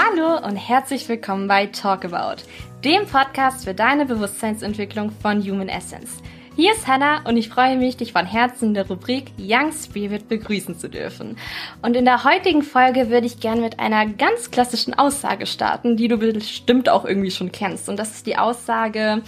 [0.00, 2.44] Hallo und herzlich willkommen bei Talk About,
[2.84, 6.22] dem Podcast für deine Bewusstseinsentwicklung von Human Essence.
[6.54, 10.28] Hier ist Hannah und ich freue mich, dich von Herzen in der Rubrik Young Spirit
[10.28, 11.36] begrüßen zu dürfen.
[11.82, 16.06] Und in der heutigen Folge würde ich gerne mit einer ganz klassischen Aussage starten, die
[16.06, 17.88] du bestimmt auch irgendwie schon kennst.
[17.88, 19.24] Und das ist die Aussage,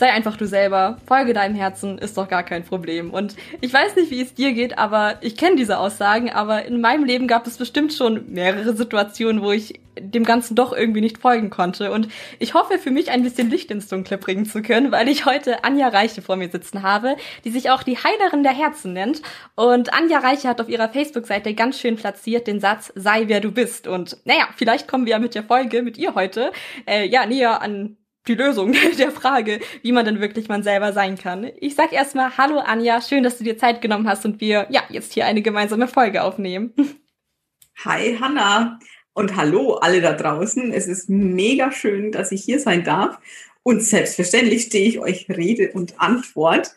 [0.00, 3.10] sei einfach du selber, folge deinem Herzen, ist doch gar kein Problem.
[3.10, 6.80] Und ich weiß nicht, wie es dir geht, aber ich kenne diese Aussagen, aber in
[6.80, 11.18] meinem Leben gab es bestimmt schon mehrere Situationen, wo ich dem Ganzen doch irgendwie nicht
[11.18, 11.92] folgen konnte.
[11.92, 12.08] Und
[12.38, 15.64] ich hoffe, für mich ein bisschen Licht ins Dunkle bringen zu können, weil ich heute
[15.64, 19.20] Anja Reiche vor mir sitzen habe, die sich auch die Heilerin der Herzen nennt.
[19.54, 23.52] Und Anja Reiche hat auf ihrer Facebook-Seite ganz schön platziert den Satz, sei wer du
[23.52, 23.86] bist.
[23.86, 26.52] Und naja, vielleicht kommen wir ja mit der Folge mit ihr heute
[26.86, 31.16] äh, ja näher an die Lösung der Frage, wie man denn wirklich man selber sein
[31.16, 31.50] kann.
[31.60, 34.82] Ich sag erstmal Hallo Anja, schön, dass du dir Zeit genommen hast und wir ja
[34.88, 36.72] jetzt hier eine gemeinsame Folge aufnehmen.
[37.84, 38.78] Hi Hanna
[39.14, 40.70] und hallo alle da draußen.
[40.72, 43.18] Es ist mega schön, dass ich hier sein darf
[43.62, 46.74] und selbstverständlich stehe ich euch Rede und Antwort.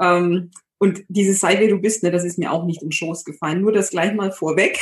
[0.00, 3.24] Ähm, und dieses sei wer du bist, ne, das ist mir auch nicht im Schoß
[3.24, 3.62] gefallen.
[3.62, 4.78] Nur das gleich mal vorweg.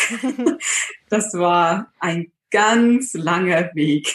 [1.09, 4.15] das war ein ganz langer Weg.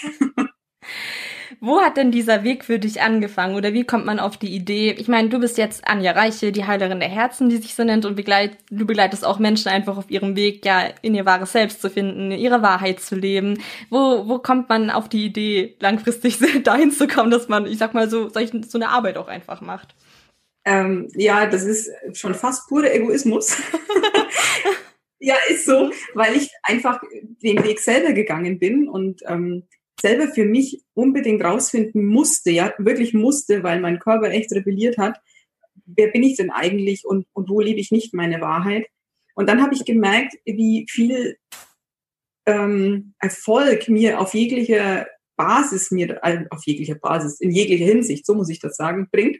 [1.59, 4.91] Wo hat denn dieser Weg für dich angefangen oder wie kommt man auf die Idee?
[4.91, 8.05] Ich meine, du bist jetzt Anja Reiche, die Heilerin der Herzen, die sich so nennt
[8.05, 11.81] und begleit, du begleitest auch Menschen einfach auf ihrem Weg, ja, in ihr wahres Selbst
[11.81, 13.59] zu finden, ihre Wahrheit zu leben.
[13.89, 17.95] Wo, wo kommt man auf die Idee, langfristig dahin zu kommen, dass man, ich sag
[17.95, 19.95] mal so, so eine Arbeit auch einfach macht?
[20.63, 23.57] Ähm, ja, das ist schon fast purer Egoismus.
[25.19, 27.01] ja, ist so, weil ich einfach
[27.41, 29.63] den Weg selber gegangen bin und ähm,
[29.99, 35.19] selber für mich unbedingt rausfinden musste, ja, wirklich musste, weil mein Körper echt rebelliert hat,
[35.85, 38.87] wer bin ich denn eigentlich und, und wo lebe ich nicht meine Wahrheit?
[39.35, 41.37] Und dann habe ich gemerkt, wie viel
[42.45, 48.33] ähm, Erfolg mir auf jeglicher Basis, mir äh, auf jeglicher Basis, in jeglicher Hinsicht, so
[48.33, 49.37] muss ich das sagen, bringt.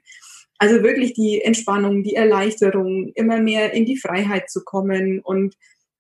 [0.60, 5.56] Also wirklich die Entspannung, die Erleichterung, immer mehr in die Freiheit zu kommen und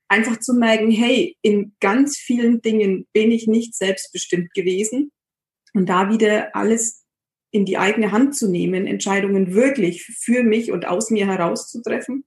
[0.07, 5.11] einfach zu merken, hey, in ganz vielen Dingen bin ich nicht selbstbestimmt gewesen
[5.73, 7.03] und da wieder alles
[7.51, 12.25] in die eigene Hand zu nehmen, Entscheidungen wirklich für mich und aus mir herauszutreffen.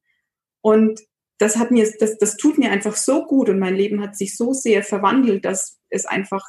[0.63, 1.01] Und
[1.39, 4.37] das hat mir, das, das tut mir einfach so gut und mein Leben hat sich
[4.37, 6.45] so sehr verwandelt, dass es einfach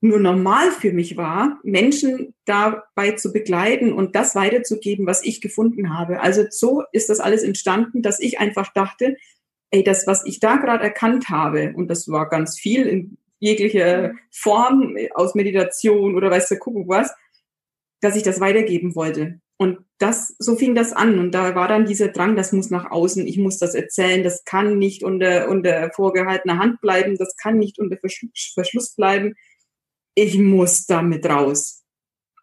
[0.00, 5.96] nur normal für mich war, Menschen dabei zu begleiten und das weiterzugeben, was ich gefunden
[5.96, 6.20] habe.
[6.20, 9.16] Also so ist das alles entstanden, dass ich einfach dachte,
[9.72, 14.12] ey, das, was ich da gerade erkannt habe, und das war ganz viel in jeglicher
[14.30, 17.12] Form aus Meditation oder weiß der Kuckuck was,
[18.00, 19.40] dass ich das weitergeben wollte.
[19.56, 21.18] Und das, so fing das an.
[21.18, 24.44] Und da war dann dieser Drang, das muss nach außen, ich muss das erzählen, das
[24.44, 29.34] kann nicht unter, unter vorgehaltener Hand bleiben, das kann nicht unter Verschluss bleiben.
[30.14, 31.84] Ich muss damit raus.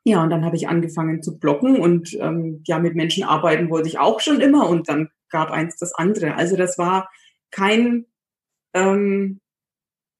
[0.05, 3.89] Ja, und dann habe ich angefangen zu blocken und ähm, ja, mit Menschen arbeiten wollte
[3.89, 6.35] ich auch schon immer und dann gab eins das andere.
[6.35, 7.09] Also das war
[7.51, 8.05] kein
[8.73, 9.41] ähm,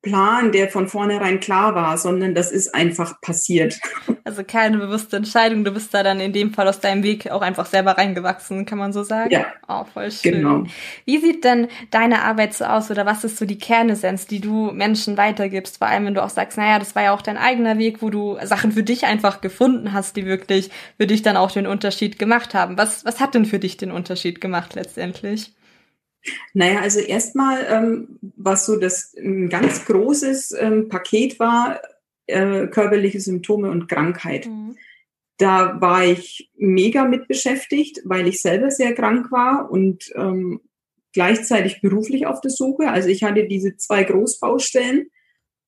[0.01, 3.79] Plan, der von vornherein klar war, sondern das ist einfach passiert.
[4.25, 7.41] Also keine bewusste Entscheidung, du bist da dann in dem Fall aus deinem Weg auch
[7.41, 9.31] einfach selber reingewachsen, kann man so sagen?
[9.31, 9.47] Ja.
[9.67, 10.33] Oh, voll schön.
[10.33, 10.63] Genau.
[11.05, 14.71] Wie sieht denn deine Arbeit so aus oder was ist so die Kernessenz, die du
[14.71, 15.79] Menschen weitergibst?
[15.79, 18.11] Vor allem, wenn du auch sagst, naja, das war ja auch dein eigener Weg, wo
[18.11, 22.19] du Sachen für dich einfach gefunden hast, die wirklich für dich dann auch den Unterschied
[22.19, 22.77] gemacht haben.
[22.77, 25.53] Was, was hat denn für dich den Unterschied gemacht letztendlich?
[26.53, 31.81] Naja, also erstmal, ähm, was so das ein ganz großes ähm, Paket war,
[32.27, 34.47] äh, körperliche Symptome und Krankheit.
[34.47, 34.77] Mhm.
[35.37, 40.61] Da war ich mega mit beschäftigt, weil ich selber sehr krank war und ähm,
[41.13, 42.89] gleichzeitig beruflich auf der Suche.
[42.89, 45.09] Also ich hatte diese zwei Großbaustellen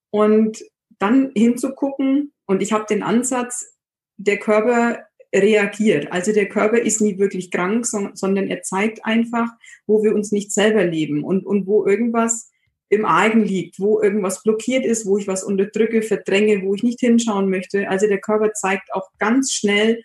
[0.09, 0.63] und
[0.99, 3.77] dann hinzugucken und ich habe den Ansatz,
[4.17, 6.11] der Körper reagiert.
[6.11, 9.49] Also der Körper ist nie wirklich krank, sondern er zeigt einfach,
[9.87, 12.51] wo wir uns nicht selber leben und, und wo irgendwas
[12.89, 16.99] im Argen liegt, wo irgendwas blockiert ist, wo ich was unterdrücke, verdränge, wo ich nicht
[16.99, 17.89] hinschauen möchte.
[17.89, 20.03] Also der Körper zeigt auch ganz schnell,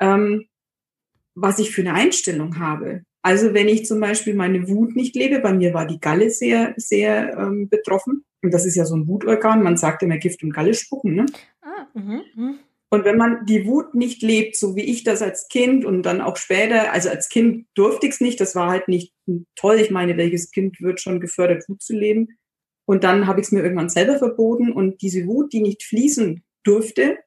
[0.00, 0.46] ähm,
[1.34, 3.02] was ich für eine Einstellung habe.
[3.20, 6.72] Also wenn ich zum Beispiel meine Wut nicht lebe, bei mir war die Galle sehr,
[6.76, 8.24] sehr ähm, betroffen.
[8.42, 9.62] Und das ist ja so ein Wutorgan.
[9.62, 11.14] Man sagt immer Gift und Galle spucken.
[11.14, 11.26] Ne?
[11.62, 12.54] Ah, mh, mh.
[12.94, 16.20] Und wenn man die Wut nicht lebt, so wie ich das als Kind und dann
[16.20, 19.12] auch später, also als Kind durfte ich es nicht, das war halt nicht
[19.56, 19.80] toll.
[19.80, 22.38] Ich meine, welches Kind wird schon gefördert, Wut zu leben?
[22.86, 26.44] Und dann habe ich es mir irgendwann selber verboten und diese Wut, die nicht fließen
[26.62, 27.18] durfte,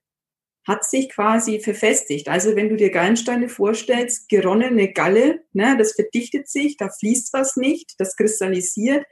[0.66, 2.30] hat sich quasi verfestigt.
[2.30, 7.58] Also wenn du dir Gallensteine vorstellst, geronnene Galle, ne, das verdichtet sich, da fließt was
[7.58, 9.06] nicht, das kristallisiert.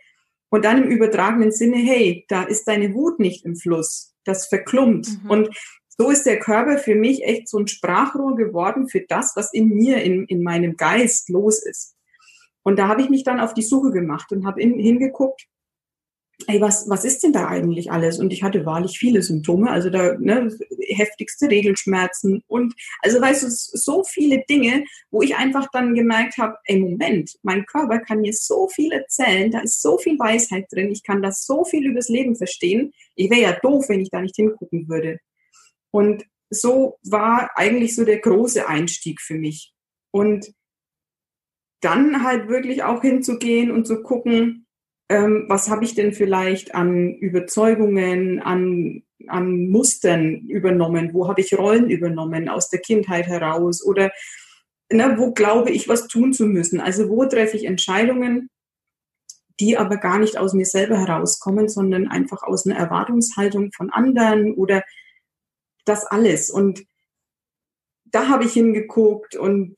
[0.47, 4.13] Und dann im übertragenen Sinne, hey, da ist deine Wut nicht im Fluss.
[4.23, 5.09] Das verklumpt.
[5.21, 5.29] Mhm.
[5.29, 5.49] Und
[5.97, 9.69] so ist der Körper für mich echt so ein Sprachrohr geworden für das, was in
[9.69, 11.95] mir, in, in meinem Geist los ist.
[12.63, 15.47] Und da habe ich mich dann auf die Suche gemacht und habe hingeguckt,
[16.47, 18.19] ey, was, was ist denn da eigentlich alles?
[18.19, 20.51] Und ich hatte wahrlich viele Symptome, also da ne,
[20.87, 26.57] heftigste Regelschmerzen und also weißt du, so viele Dinge, wo ich einfach dann gemerkt habe,
[26.65, 30.91] ey, Moment, mein Körper kann mir so viel erzählen, da ist so viel Weisheit drin,
[30.91, 32.91] ich kann das so viel übers Leben verstehen.
[33.15, 35.19] Ich wäre ja doof, wenn ich da nicht hingucken würde.
[35.95, 39.73] Und so war eigentlich so der große Einstieg für mich.
[40.11, 40.53] Und
[41.79, 44.67] dann halt wirklich auch hinzugehen und zu gucken,
[45.07, 51.57] ähm, was habe ich denn vielleicht an Überzeugungen, an, an Mustern übernommen, wo habe ich
[51.57, 54.11] Rollen übernommen aus der Kindheit heraus oder
[54.91, 56.81] ne, wo glaube ich, was tun zu müssen.
[56.81, 58.49] Also wo treffe ich Entscheidungen,
[59.61, 64.55] die aber gar nicht aus mir selber herauskommen, sondern einfach aus einer Erwartungshaltung von anderen
[64.55, 64.83] oder
[65.85, 66.49] das alles.
[66.49, 66.85] Und
[68.05, 69.75] da habe ich hingeguckt und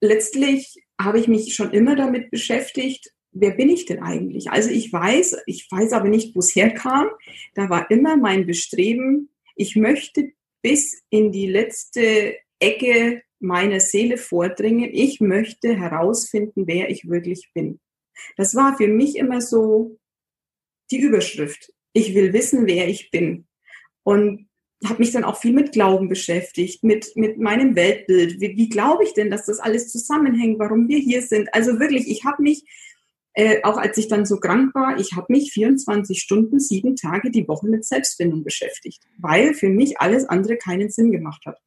[0.00, 4.50] letztlich habe ich mich schon immer damit beschäftigt, wer bin ich denn eigentlich?
[4.50, 7.08] Also ich weiß, ich weiß aber nicht, wo es herkam.
[7.54, 10.32] Da war immer mein Bestreben, ich möchte
[10.62, 14.90] bis in die letzte Ecke meiner Seele vordringen.
[14.92, 17.80] Ich möchte herausfinden, wer ich wirklich bin.
[18.36, 19.98] Das war für mich immer so
[20.90, 21.72] die Überschrift.
[21.92, 23.46] Ich will wissen, wer ich bin.
[24.02, 24.47] Und
[24.84, 28.40] habe mich dann auch viel mit Glauben beschäftigt, mit, mit meinem Weltbild.
[28.40, 31.52] Wie, wie glaube ich denn, dass das alles zusammenhängt, warum wir hier sind?
[31.52, 32.64] Also wirklich, ich habe mich,
[33.32, 37.30] äh, auch als ich dann so krank war, ich habe mich 24 Stunden, sieben Tage
[37.30, 41.58] die Woche mit Selbstfindung beschäftigt, weil für mich alles andere keinen Sinn gemacht hat.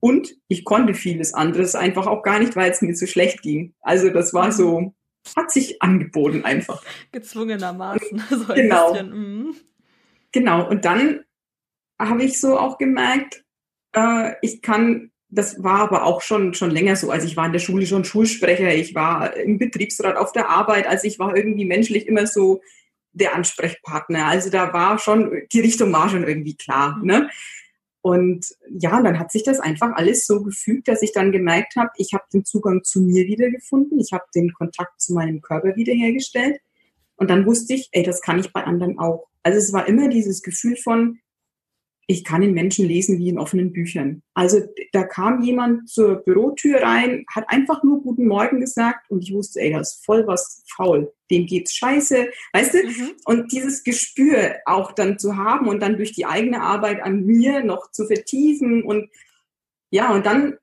[0.00, 3.74] Und ich konnte vieles anderes einfach auch gar nicht, weil es mir zu schlecht ging.
[3.80, 4.94] Also das war so,
[5.36, 6.82] hat sich angeboten einfach.
[7.12, 8.22] Gezwungenermaßen.
[8.30, 8.94] So genau.
[9.02, 9.54] Mm.
[10.32, 10.68] Genau.
[10.68, 11.24] Und dann
[11.98, 13.44] habe ich so auch gemerkt,
[13.92, 17.10] äh, ich kann, das war aber auch schon, schon länger so.
[17.10, 20.86] Also ich war in der Schule schon Schulsprecher, ich war im Betriebsrat auf der Arbeit,
[20.86, 22.60] also ich war irgendwie menschlich immer so
[23.12, 24.26] der Ansprechpartner.
[24.26, 26.96] Also da war schon, die Richtung war schon irgendwie klar.
[26.96, 27.06] Mhm.
[27.06, 27.30] Ne?
[28.00, 31.90] Und ja, dann hat sich das einfach alles so gefügt, dass ich dann gemerkt habe,
[31.96, 36.60] ich habe den Zugang zu mir wiedergefunden, ich habe den Kontakt zu meinem Körper wiederhergestellt.
[37.16, 39.26] Und dann wusste ich, ey, das kann ich bei anderen auch.
[39.42, 41.18] Also es war immer dieses Gefühl von,
[42.10, 44.22] ich kann in Menschen lesen wie in offenen Büchern.
[44.32, 44.62] Also
[44.92, 49.60] da kam jemand zur Bürotür rein, hat einfach nur Guten Morgen gesagt und ich wusste,
[49.60, 51.12] ey, das ist voll was faul.
[51.30, 52.78] Dem geht's scheiße, weißt du?
[52.78, 53.10] Mhm.
[53.26, 57.62] Und dieses Gespür auch dann zu haben und dann durch die eigene Arbeit an mir
[57.62, 59.10] noch zu vertiefen und
[59.90, 60.54] ja, und dann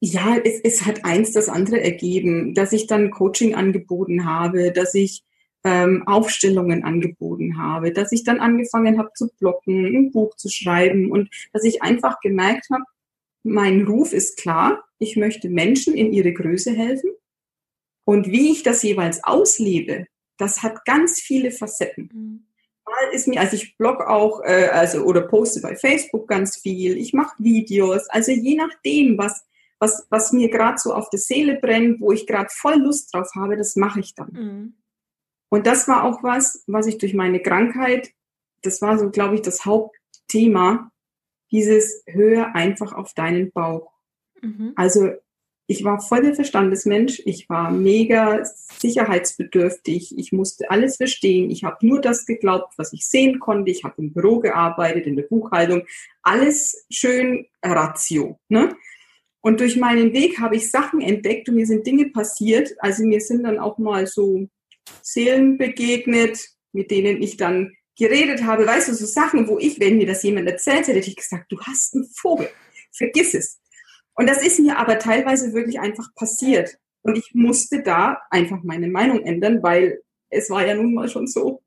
[0.00, 4.94] ja, es, es hat eins das andere ergeben, dass ich dann Coaching angeboten habe, dass
[4.94, 5.24] ich
[5.64, 11.10] ähm, Aufstellungen angeboten habe, dass ich dann angefangen habe zu blocken, ein Buch zu schreiben
[11.10, 12.84] und dass ich einfach gemerkt habe,
[13.44, 17.10] mein Ruf ist klar, ich möchte Menschen in ihre Größe helfen
[18.04, 20.06] und wie ich das jeweils auslebe,
[20.36, 22.10] das hat ganz viele Facetten.
[22.12, 22.46] Mhm.
[22.84, 26.96] Mal ist mir, also ich blog auch, äh, also oder poste bei Facebook ganz viel,
[26.96, 29.44] ich mache Videos, also je nachdem, was
[29.82, 33.30] was, was mir gerade so auf der Seele brennt, wo ich gerade voll Lust drauf
[33.34, 34.30] habe, das mache ich dann.
[34.30, 34.74] Mhm.
[35.52, 38.14] Und das war auch was, was ich durch meine Krankheit,
[38.62, 40.90] das war so, glaube ich, das Hauptthema,
[41.50, 43.92] dieses Höhe einfach auf deinen Bauch.
[44.40, 44.72] Mhm.
[44.76, 45.10] Also
[45.66, 48.42] ich war voll der Verstandesmensch, ich war mega
[48.78, 53.84] sicherheitsbedürftig, ich musste alles verstehen, ich habe nur das geglaubt, was ich sehen konnte, ich
[53.84, 55.82] habe im Büro gearbeitet, in der Buchhaltung,
[56.22, 58.40] alles schön Ratio.
[58.48, 58.74] Ne?
[59.42, 63.20] Und durch meinen Weg habe ich Sachen entdeckt und mir sind Dinge passiert, also mir
[63.20, 64.48] sind dann auch mal so
[65.02, 66.38] Seelen begegnet,
[66.72, 68.66] mit denen ich dann geredet habe.
[68.66, 71.50] Weißt du, so Sachen, wo ich, wenn mir das jemand erzählt hätte, hätte ich gesagt,
[71.50, 72.48] du hast einen Vogel.
[72.92, 73.60] Vergiss es.
[74.14, 76.78] Und das ist mir aber teilweise wirklich einfach passiert.
[77.02, 81.26] Und ich musste da einfach meine Meinung ändern, weil es war ja nun mal schon
[81.26, 81.62] so.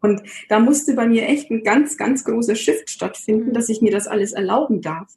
[0.00, 3.52] Und da musste bei mir echt ein ganz, ganz großer Shift stattfinden, mhm.
[3.52, 5.08] dass ich mir das alles erlauben darf.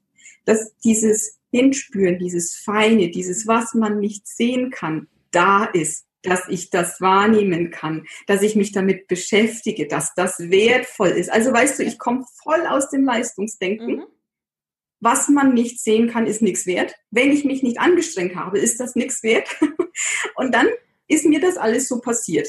[0.46, 6.70] Dass dieses Hinspüren, dieses Feine, dieses, was man nicht sehen kann, da ist dass ich
[6.70, 11.32] das wahrnehmen kann, dass ich mich damit beschäftige, dass das wertvoll ist.
[11.32, 13.98] Also weißt du, ich komme voll aus dem Leistungsdenken.
[13.98, 14.05] Mhm.
[15.00, 16.96] Was man nicht sehen kann, ist nichts wert.
[17.12, 19.50] Wenn ich mich nicht angestrengt habe, ist das nichts wert.
[20.36, 20.67] Und dann
[21.08, 22.48] ist mir das alles so passiert.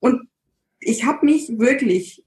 [0.00, 0.28] Und
[0.80, 2.24] ich habe mich wirklich,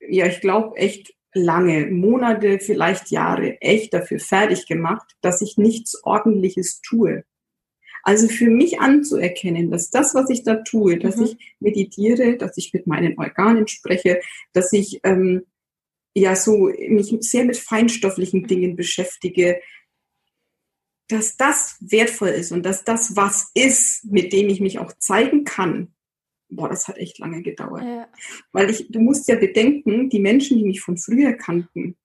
[0.00, 6.02] ja, ich glaube echt lange, Monate, vielleicht Jahre echt dafür fertig gemacht, dass ich nichts
[6.04, 7.24] Ordentliches tue.
[8.04, 11.24] Also für mich anzuerkennen, dass das, was ich da tue, dass mhm.
[11.24, 14.20] ich meditiere, dass ich mit meinen Organen spreche,
[14.52, 15.46] dass ich ähm,
[16.14, 18.46] ja so mich sehr mit feinstofflichen.
[18.46, 19.58] Dingen beschäftige,
[21.08, 25.44] dass das wertvoll ist und dass das was ist, mit dem ich mich auch zeigen
[25.44, 25.94] kann.
[26.50, 27.82] Boah, das hat echt lange gedauert.
[27.82, 28.08] Ja.
[28.52, 31.96] Weil ich, du musst ja bedenken, die Menschen, die mich von früher kannten,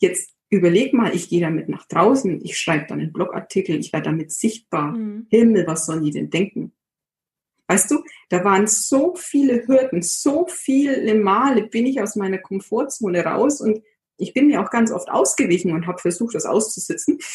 [0.00, 4.06] jetzt überleg mal, ich gehe damit nach draußen, ich schreibe dann einen Blogartikel, ich werde
[4.06, 4.92] damit sichtbar.
[4.92, 5.26] Mhm.
[5.30, 6.72] Himmel, was sollen die denn denken?
[7.66, 13.22] Weißt du, da waren so viele Hürden, so viele Male bin ich aus meiner Komfortzone
[13.22, 13.82] raus und
[14.16, 17.18] ich bin mir auch ganz oft ausgewichen und habe versucht, das auszusitzen.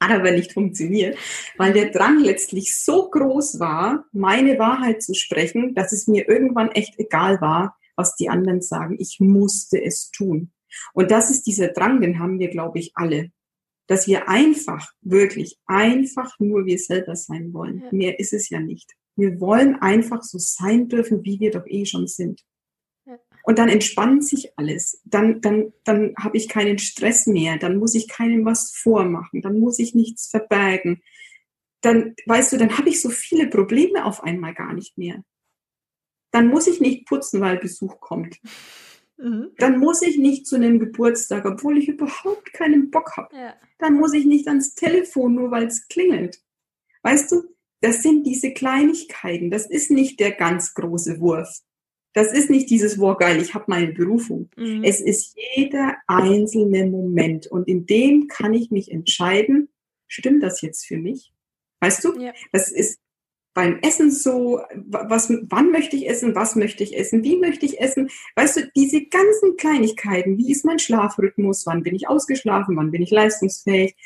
[0.00, 1.16] Hat aber nicht funktioniert,
[1.56, 6.70] weil der Drang letztlich so groß war, meine Wahrheit zu sprechen, dass es mir irgendwann
[6.70, 8.96] echt egal war, was die anderen sagen.
[8.98, 10.52] Ich musste es tun.
[10.92, 13.30] Und das ist dieser Drang, den haben wir, glaube ich, alle.
[13.86, 17.82] Dass wir einfach, wirklich einfach nur wir selber sein wollen.
[17.82, 17.88] Ja.
[17.92, 18.94] Mehr ist es ja nicht.
[19.14, 22.42] Wir wollen einfach so sein dürfen, wie wir doch eh schon sind.
[23.44, 25.00] Und dann entspannt sich alles.
[25.04, 27.58] Dann, dann, dann habe ich keinen Stress mehr.
[27.58, 29.40] Dann muss ich keinem was vormachen.
[29.40, 31.00] Dann muss ich nichts verbergen.
[31.80, 35.22] Dann, weißt du, dann habe ich so viele Probleme auf einmal gar nicht mehr.
[36.32, 38.36] Dann muss ich nicht putzen, weil Besuch kommt.
[39.18, 39.50] Mhm.
[39.58, 43.34] Dann muss ich nicht zu einem Geburtstag, obwohl ich überhaupt keinen Bock habe.
[43.34, 43.54] Ja.
[43.78, 46.40] Dann muss ich nicht ans Telefon, nur weil es klingelt.
[47.02, 47.42] Weißt du,
[47.80, 49.50] das sind diese Kleinigkeiten.
[49.50, 51.60] Das ist nicht der ganz große Wurf.
[52.12, 54.48] Das ist nicht dieses, wow, geil, ich habe meine Berufung.
[54.56, 54.82] Mhm.
[54.82, 57.46] Es ist jeder einzelne Moment.
[57.46, 59.68] Und in dem kann ich mich entscheiden,
[60.08, 61.32] stimmt das jetzt für mich?
[61.80, 62.18] Weißt du?
[62.18, 62.32] Ja.
[62.52, 63.00] Das ist
[63.56, 67.80] beim Essen so, was, wann möchte ich essen, was möchte ich essen, wie möchte ich
[67.80, 68.10] essen.
[68.34, 73.00] Weißt du, diese ganzen Kleinigkeiten, wie ist mein Schlafrhythmus, wann bin ich ausgeschlafen, wann bin
[73.00, 73.96] ich leistungsfähig,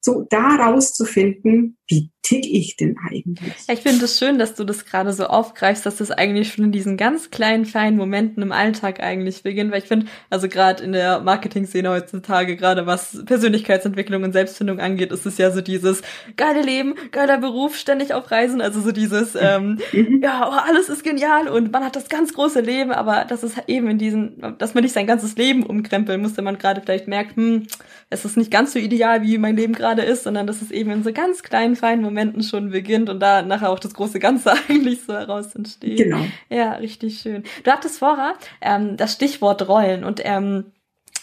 [0.00, 3.52] so da rauszufinden, wie tick ich denn eigentlich?
[3.68, 6.72] ich finde es schön, dass du das gerade so aufgreifst, dass das eigentlich schon in
[6.72, 10.92] diesen ganz kleinen, feinen Momenten im Alltag eigentlich beginnt, weil ich finde, also gerade in
[10.92, 16.02] der Marketing-Szene heutzutage, gerade was Persönlichkeitsentwicklung und Selbstfindung angeht, ist es ja so dieses
[16.36, 20.20] geile Leben, geiler Beruf, ständig auf Reisen, also so dieses, ähm, mhm.
[20.22, 23.56] ja, oh, alles ist genial und man hat das ganz große Leben, aber das ist
[23.66, 27.08] eben in diesen, dass man nicht sein ganzes Leben umkrempeln muss, wenn man gerade vielleicht
[27.08, 27.66] merkt, hm,
[28.10, 30.90] es ist nicht ganz so ideal, wie mein Leben gerade ist, sondern dass es eben
[30.90, 32.11] in so ganz kleinen, feinen Momenten
[32.42, 35.98] schon beginnt und da nachher auch das große Ganze eigentlich so heraus entsteht.
[35.98, 36.24] Genau.
[36.48, 37.44] Ja, richtig schön.
[37.64, 40.72] Du hattest vorher ähm, das Stichwort Rollen und ähm,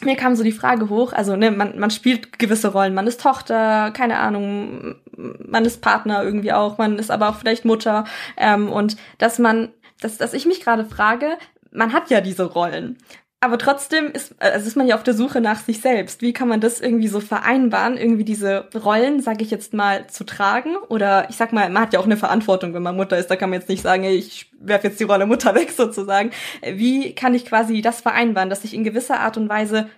[0.01, 3.22] mir kam so die Frage hoch, also ne, man, man spielt gewisse Rollen, man ist
[3.22, 8.05] Tochter, keine Ahnung, man ist Partner irgendwie auch, man ist aber auch vielleicht Mutter
[8.38, 9.69] ähm, und dass man,
[10.00, 11.38] dass, dass ich mich gerade frage,
[11.72, 12.98] man hat ja diese Rollen
[13.41, 16.22] aber trotzdem ist, also ist man ja auf der Suche nach sich selbst.
[16.22, 20.25] Wie kann man das irgendwie so vereinbaren, irgendwie diese Rollen, sage ich jetzt mal, zu
[20.25, 20.75] tragen?
[20.89, 23.27] Oder ich sag mal, man hat ja auch eine Verantwortung, wenn man Mutter ist.
[23.27, 26.31] Da kann man jetzt nicht sagen, ich werfe jetzt die Rolle Mutter weg sozusagen.
[26.62, 29.89] Wie kann ich quasi das vereinbaren, dass ich in gewisser Art und Weise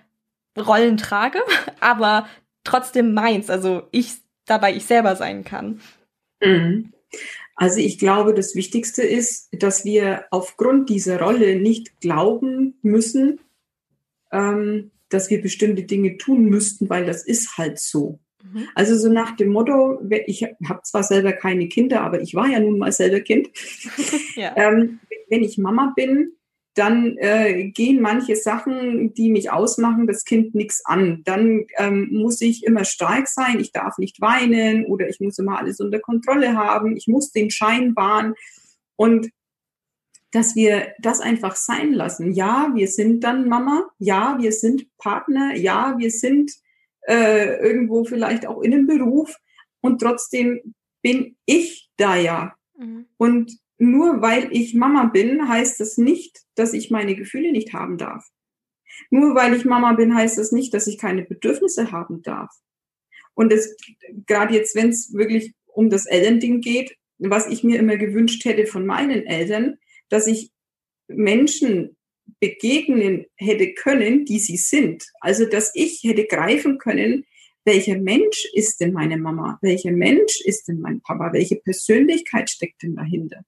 [0.56, 1.40] Rollen trage,
[1.80, 2.28] aber
[2.62, 5.80] trotzdem meins, also ich dabei ich selber sein kann?
[6.40, 6.92] Mhm.
[7.54, 13.40] Also ich glaube, das Wichtigste ist, dass wir aufgrund dieser Rolle nicht glauben müssen,
[14.32, 18.18] ähm, dass wir bestimmte Dinge tun müssten, weil das ist halt so.
[18.42, 18.68] Mhm.
[18.74, 22.58] Also so nach dem Motto, ich habe zwar selber keine Kinder, aber ich war ja
[22.58, 23.50] nun mal selber Kind.
[24.36, 24.54] ja.
[24.56, 26.32] ähm, wenn ich Mama bin,
[26.74, 31.22] dann äh, gehen manche Sachen, die mich ausmachen, das Kind nichts an.
[31.24, 35.58] Dann ähm, muss ich immer stark sein, ich darf nicht weinen oder ich muss immer
[35.58, 38.34] alles unter Kontrolle haben, ich muss den Schein wahren.
[38.96, 39.30] Und
[40.30, 42.32] dass wir das einfach sein lassen.
[42.32, 46.52] Ja, wir sind dann Mama, ja, wir sind Partner, ja, wir sind
[47.02, 49.36] äh, irgendwo vielleicht auch in einem Beruf
[49.82, 52.54] und trotzdem bin ich da ja.
[52.78, 53.06] Mhm.
[53.18, 57.98] Und nur weil ich Mama bin, heißt das nicht, dass ich meine Gefühle nicht haben
[57.98, 58.24] darf.
[59.10, 62.52] Nur weil ich Mama bin, heißt das nicht, dass ich keine Bedürfnisse haben darf.
[63.34, 63.76] Und es,
[64.26, 68.66] gerade jetzt, wenn es wirklich um das Elternding geht, was ich mir immer gewünscht hätte
[68.66, 69.78] von meinen Eltern,
[70.10, 70.52] dass ich
[71.08, 71.96] Menschen
[72.38, 75.04] begegnen hätte können, die sie sind.
[75.20, 77.24] Also, dass ich hätte greifen können,
[77.64, 79.58] welcher Mensch ist denn meine Mama?
[79.60, 81.32] Welcher Mensch ist denn mein Papa?
[81.32, 83.42] Welche Persönlichkeit steckt denn dahinter?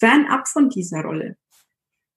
[0.00, 1.36] Fernab von dieser Rolle.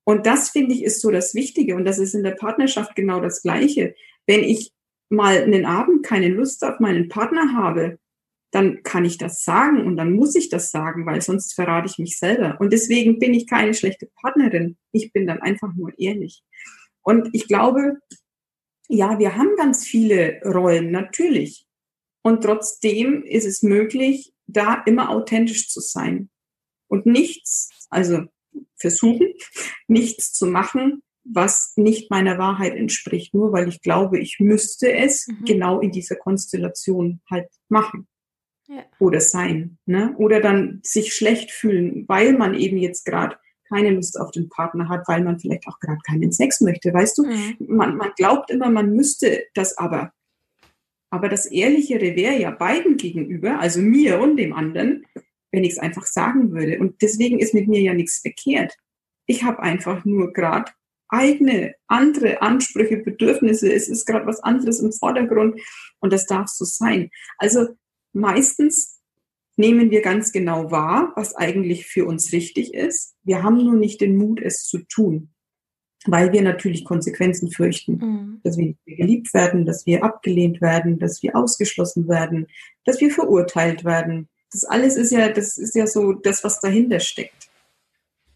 [0.06, 1.76] Und das finde ich ist so das Wichtige.
[1.76, 3.96] Und das ist in der Partnerschaft genau das Gleiche.
[4.26, 4.72] Wenn ich
[5.10, 8.00] mal einen Abend keine Lust auf meinen Partner habe,
[8.52, 11.98] dann kann ich das sagen und dann muss ich das sagen, weil sonst verrate ich
[11.98, 12.58] mich selber.
[12.60, 14.78] Und deswegen bin ich keine schlechte Partnerin.
[14.92, 16.44] Ich bin dann einfach nur ehrlich.
[17.02, 17.98] Und ich glaube,
[18.90, 21.66] ja, wir haben ganz viele Rollen, natürlich.
[22.22, 26.30] Und trotzdem ist es möglich, da immer authentisch zu sein
[26.94, 28.22] und nichts, also
[28.78, 29.34] versuchen,
[29.88, 35.28] nichts zu machen, was nicht meiner Wahrheit entspricht, nur weil ich glaube, ich müsste es
[35.28, 35.46] mhm.
[35.46, 38.08] genau in dieser Konstellation halt machen
[38.68, 38.84] ja.
[39.00, 39.80] oder sein.
[39.88, 40.14] Ne?
[40.18, 43.38] Oder dann sich schlecht fühlen, weil man eben jetzt gerade
[43.70, 46.94] keine Lust auf den Partner hat, weil man vielleicht auch gerade keinen Sex möchte.
[46.94, 47.56] Weißt du, mhm.
[47.60, 50.12] man, man glaubt immer, man müsste das aber.
[51.10, 55.06] Aber das Ehrlichere wäre ja beiden gegenüber, also mir und dem anderen,
[55.54, 56.80] wenn ich es einfach sagen würde.
[56.80, 58.76] Und deswegen ist mit mir ja nichts verkehrt.
[59.26, 60.72] Ich habe einfach nur gerade
[61.08, 63.72] eigene, andere Ansprüche, Bedürfnisse.
[63.72, 65.62] Es ist gerade was anderes im Vordergrund
[66.00, 67.12] und das darf so sein.
[67.38, 67.68] Also
[68.14, 69.00] meistens
[69.56, 73.16] nehmen wir ganz genau wahr, was eigentlich für uns richtig ist.
[73.24, 75.30] Wir haben nur nicht den Mut, es zu tun,
[76.08, 78.42] weil wir natürlich Konsequenzen fürchten, mhm.
[78.44, 82.48] dass wir nicht mehr geliebt werden, dass wir abgelehnt werden, dass wir ausgeschlossen werden,
[82.86, 84.30] dass wir verurteilt werden.
[84.54, 87.50] Das alles ist ja, das ist ja so das, was dahinter steckt.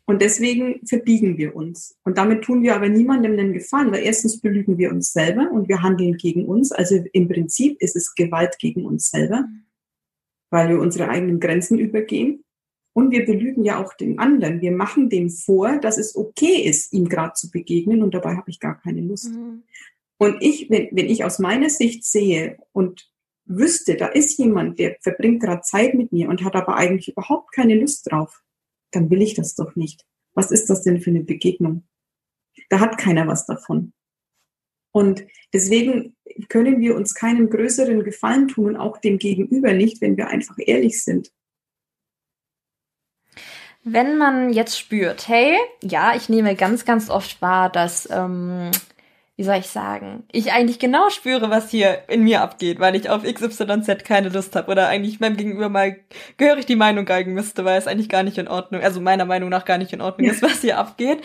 [0.09, 1.97] Und deswegen verbiegen wir uns.
[2.05, 5.67] Und damit tun wir aber niemandem den Gefallen, weil erstens belügen wir uns selber und
[5.67, 6.71] wir handeln gegen uns.
[6.71, 9.45] Also im Prinzip ist es Gewalt gegen uns selber,
[10.49, 12.43] weil wir unsere eigenen Grenzen übergehen.
[12.93, 14.61] Und wir belügen ja auch den anderen.
[14.61, 18.49] Wir machen dem vor, dass es okay ist, ihm gerade zu begegnen und dabei habe
[18.49, 19.29] ich gar keine Lust.
[19.29, 19.63] Mhm.
[20.17, 23.07] Und ich, wenn, wenn ich aus meiner Sicht sehe und
[23.47, 27.53] wüsste, da ist jemand, der verbringt gerade Zeit mit mir und hat aber eigentlich überhaupt
[27.53, 28.41] keine Lust drauf,
[28.91, 30.05] dann will ich das doch nicht.
[30.33, 31.87] Was ist das denn für eine Begegnung?
[32.69, 33.93] Da hat keiner was davon.
[34.91, 36.15] Und deswegen
[36.49, 40.55] können wir uns keinen größeren Gefallen tun und auch dem Gegenüber nicht, wenn wir einfach
[40.57, 41.31] ehrlich sind.
[43.83, 48.71] Wenn man jetzt spürt, hey, ja, ich nehme ganz, ganz oft wahr, dass ähm,
[49.37, 53.07] wie soll ich sagen, ich eigentlich genau spüre, was hier in mir abgeht, weil ich
[53.07, 55.95] auf XYZ keine Lust habe oder eigentlich meinem Gegenüber mal
[56.37, 59.49] gehörig die Meinung geigen müsste, weil es eigentlich gar nicht in Ordnung, also meiner Meinung
[59.49, 61.19] nach gar nicht in Ordnung ist, was hier abgeht.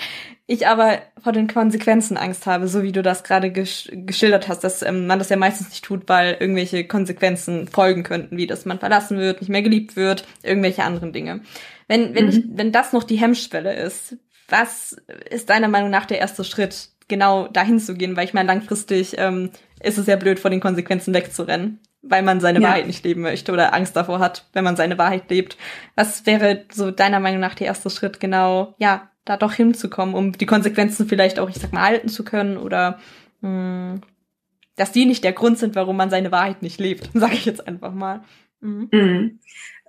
[0.47, 4.63] Ich aber vor den Konsequenzen Angst habe, so wie du das gerade gesch geschildert hast,
[4.63, 8.67] dass ähm, man das ja meistens nicht tut, weil irgendwelche Konsequenzen folgen könnten, wie dass
[8.67, 11.41] man verlassen wird, nicht mehr geliebt wird, irgendwelche anderen Dinge.
[11.89, 12.31] Wenn, wenn, mhm.
[12.31, 14.99] ich, wenn das noch die Hemmschwelle ist, was
[15.31, 19.17] ist deiner Meinung nach der erste Schritt, genau dahin zu gehen, weil ich meine, langfristig
[19.19, 22.69] ähm, ist es ja blöd, vor den Konsequenzen wegzurennen, weil man seine ja.
[22.69, 25.57] Wahrheit nicht leben möchte oder Angst davor hat, wenn man seine Wahrheit lebt.
[25.95, 30.33] Was wäre so deiner Meinung nach der erste Schritt, genau, ja, da doch hinzukommen, um
[30.33, 32.99] die Konsequenzen vielleicht auch, ich sag mal, halten zu können oder
[33.41, 34.01] mh, hm,
[34.77, 37.67] dass die nicht der Grund sind, warum man seine Wahrheit nicht lebt, sage ich jetzt
[37.67, 38.23] einfach mal.
[38.63, 38.89] Mhm.
[38.93, 39.39] Mhm.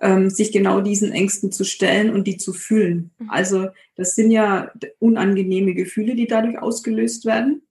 [0.00, 3.12] Ähm, sich genau diesen Ängsten zu stellen und die zu fühlen.
[3.18, 3.30] Mhm.
[3.30, 7.62] Also das sind ja unangenehme Gefühle, die dadurch ausgelöst werden.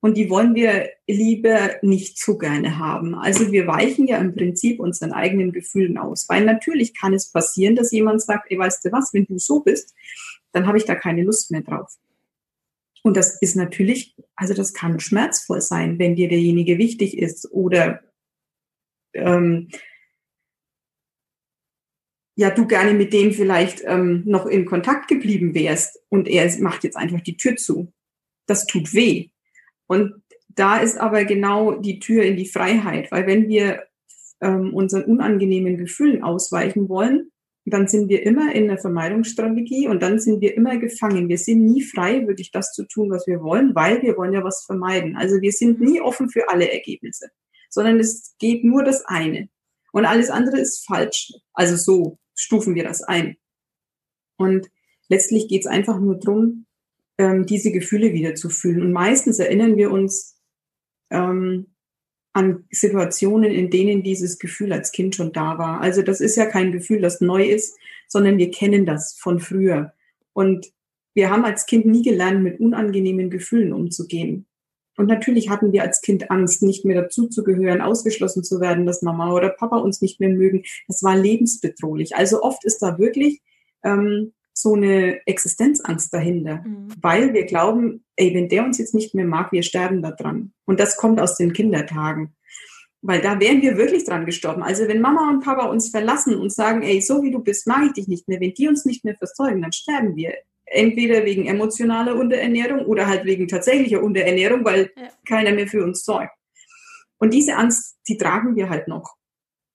[0.00, 3.16] Und die wollen wir lieber nicht so gerne haben.
[3.16, 6.28] Also wir weichen ja im Prinzip unseren eigenen Gefühlen aus.
[6.28, 9.60] Weil natürlich kann es passieren, dass jemand sagt, ey, weißt du was, wenn du so
[9.60, 9.94] bist,
[10.52, 11.96] dann habe ich da keine Lust mehr drauf.
[13.02, 18.02] Und das ist natürlich, also das kann schmerzvoll sein, wenn dir derjenige wichtig ist oder
[19.14, 19.68] ähm,
[22.38, 26.84] ja du gerne mit dem vielleicht ähm, noch in Kontakt geblieben wärst und er macht
[26.84, 27.92] jetzt einfach die Tür zu.
[28.46, 29.30] Das tut weh.
[29.88, 33.82] Und da ist aber genau die Tür in die Freiheit, weil wenn wir
[34.40, 37.32] ähm, unseren unangenehmen Gefühlen ausweichen wollen,
[37.64, 41.28] dann sind wir immer in der Vermeidungsstrategie und dann sind wir immer gefangen.
[41.28, 44.44] Wir sind nie frei, wirklich das zu tun, was wir wollen, weil wir wollen ja
[44.44, 45.16] was vermeiden.
[45.16, 47.30] Also wir sind nie offen für alle Ergebnisse,
[47.68, 49.48] sondern es geht nur das eine.
[49.90, 51.32] Und alles andere ist falsch.
[51.52, 53.36] Also so stufen wir das ein.
[54.36, 54.70] Und
[55.08, 56.66] letztlich geht es einfach nur darum,
[57.18, 58.80] ähm, diese Gefühle wieder zu fühlen.
[58.80, 60.40] Und meistens erinnern wir uns
[61.10, 61.74] ähm,
[62.32, 65.80] an Situationen, in denen dieses Gefühl als Kind schon da war.
[65.80, 69.92] Also das ist ja kein Gefühl, das neu ist, sondern wir kennen das von früher.
[70.32, 70.72] Und
[71.14, 74.46] wir haben als Kind nie gelernt, mit unangenehmen Gefühlen umzugehen.
[74.98, 79.32] Und natürlich hatten wir als Kind Angst, nicht mehr dazuzugehören, ausgeschlossen zu werden, dass Mama
[79.32, 80.64] oder Papa uns nicht mehr mögen.
[80.88, 82.16] Das war lebensbedrohlich.
[82.16, 83.40] Also oft ist da wirklich
[83.84, 86.88] ähm, so eine Existenzangst dahinter, mhm.
[87.00, 90.52] weil wir glauben, ey, wenn der uns jetzt nicht mehr mag, wir sterben da dran.
[90.64, 92.34] Und das kommt aus den Kindertagen.
[93.00, 94.64] Weil da wären wir wirklich dran gestorben.
[94.64, 97.86] Also wenn Mama und Papa uns verlassen und sagen, ey, so wie du bist, mag
[97.86, 100.34] ich dich nicht mehr, wenn die uns nicht mehr versorgen, dann sterben wir
[100.70, 105.08] entweder wegen emotionaler Unterernährung oder halt wegen tatsächlicher Unterernährung, weil ja.
[105.26, 106.36] keiner mehr für uns sorgt.
[107.18, 109.16] Und diese Angst, die tragen wir halt noch.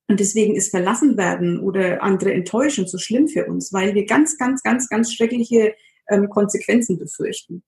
[0.08, 4.36] Und deswegen ist verlassen werden oder andere enttäuschen so schlimm für uns, weil wir ganz,
[4.36, 5.74] ganz, ganz, ganz schreckliche
[6.08, 7.62] ähm, Konsequenzen befürchten.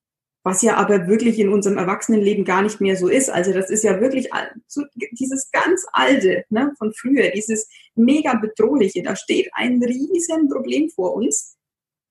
[0.47, 3.29] was ja aber wirklich in unserem Erwachsenenleben gar nicht mehr so ist.
[3.29, 4.29] Also das ist ja wirklich
[4.69, 9.03] so dieses ganz alte ne, von früher, dieses mega bedrohliche.
[9.03, 11.56] Da steht ein riesen Problem vor uns,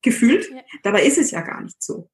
[0.05, 0.49] gefühlt.
[0.49, 0.61] Ja.
[0.83, 2.09] Dabei ist es ja gar nicht so.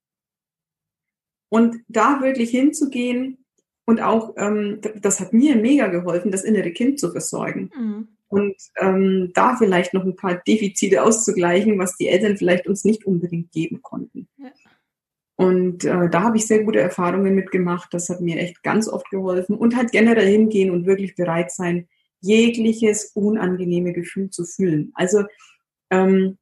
[1.50, 3.46] Und da wirklich hinzugehen
[3.86, 7.70] und auch, ähm, das hat mir mega geholfen, das innere Kind zu versorgen.
[7.76, 8.08] Mhm.
[8.28, 13.06] Und ähm, da vielleicht noch ein paar Defizite auszugleichen, was die Eltern vielleicht uns nicht
[13.06, 14.30] unbedingt geben konnten.
[14.38, 14.52] Ja.
[15.36, 17.94] Und äh, da habe ich sehr gute Erfahrungen mitgemacht.
[17.94, 19.58] Das hat mir echt ganz oft geholfen.
[19.58, 21.90] Und halt generell hingehen und wirklich bereit sein,
[22.22, 24.92] jegliches unangenehme Gefühl zu fühlen.
[24.94, 25.24] Also
[25.90, 26.38] ähm,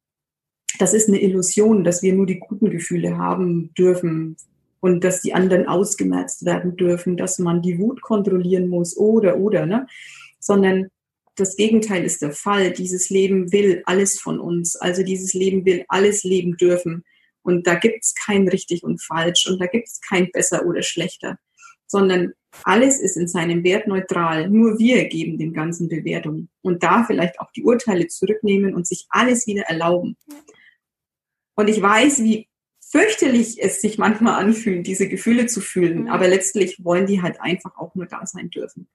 [0.78, 4.38] das ist eine Illusion, dass wir nur die guten Gefühle haben dürfen
[4.80, 9.66] und dass die anderen ausgemerzt werden dürfen, dass man die Wut kontrollieren muss oder oder,
[9.66, 9.88] ne?
[10.40, 10.88] Sondern
[11.36, 12.72] das Gegenteil ist der Fall.
[12.72, 14.76] Dieses Leben will alles von uns.
[14.76, 17.04] Also dieses Leben will alles leben dürfen.
[17.42, 20.82] Und da gibt es kein richtig und falsch und da gibt es kein besser oder
[20.82, 21.38] schlechter,
[21.88, 24.50] sondern alles ist in seinem Wert neutral.
[24.50, 29.08] Nur wir geben dem Ganzen Bewertung und da vielleicht auch die Urteile zurücknehmen und sich
[29.10, 30.18] alles wieder erlauben.
[31.60, 32.48] Und ich weiß, wie
[32.80, 36.08] fürchterlich es sich manchmal anfühlt, diese Gefühle zu fühlen, mhm.
[36.08, 38.88] aber letztlich wollen die halt einfach auch nur da sein dürfen.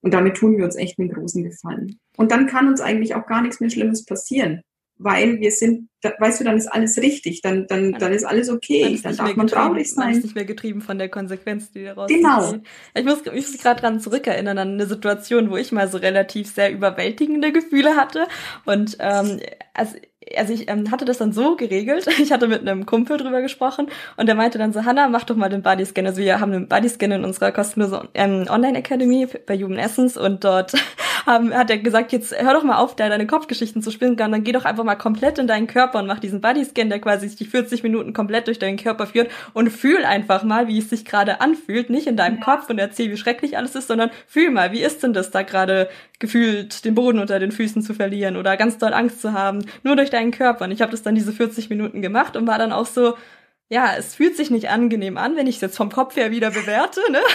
[0.00, 2.00] Und damit tun wir uns echt einen großen Gefallen.
[2.16, 4.62] Und dann kann uns eigentlich auch gar nichts mehr Schlimmes passieren
[5.04, 8.48] weil wir sind, da, weißt du, dann ist alles richtig, dann, dann, dann ist alles
[8.50, 10.06] okay, dann, dann darf man traurig sein.
[10.06, 12.54] Man ist nicht mehr getrieben von der Konsequenz, die daraus Genau.
[12.94, 16.52] Ich muss, ich muss gerade dran zurückerinnern an eine Situation, wo ich mal so relativ
[16.52, 18.26] sehr überwältigende Gefühle hatte
[18.64, 19.40] und ähm,
[19.74, 19.96] also
[20.36, 23.88] also ich ähm, hatte das dann so geregelt, ich hatte mit einem Kumpel drüber gesprochen
[24.16, 26.06] und der meinte dann so, Hanna, mach doch mal den Bodyscan.
[26.06, 30.72] Also wir haben einen Bodyscan in unserer kostenlosen ähm, Online-Academy bei Human Essence und dort
[31.26, 34.44] haben, hat er gesagt, jetzt hör doch mal auf, da deine Kopfgeschichten zu spinnen, dann
[34.44, 37.36] geh doch einfach mal komplett in deinen Körper und mach diesen Bodyscan, der quasi sich
[37.36, 41.04] die 40 Minuten komplett durch deinen Körper führt und fühl einfach mal, wie es sich
[41.04, 44.72] gerade anfühlt, nicht in deinem Kopf und erzähl, wie schrecklich alles ist, sondern fühl mal,
[44.72, 48.56] wie ist denn das da gerade gefühlt, den Boden unter den Füßen zu verlieren oder
[48.56, 50.64] ganz doll Angst zu haben, nur durch deinen Körper.
[50.64, 53.16] Und ich habe das dann diese 40 Minuten gemacht und war dann auch so,
[53.68, 56.50] ja, es fühlt sich nicht angenehm an, wenn ich es jetzt vom Kopf her wieder
[56.50, 57.20] bewerte, ne?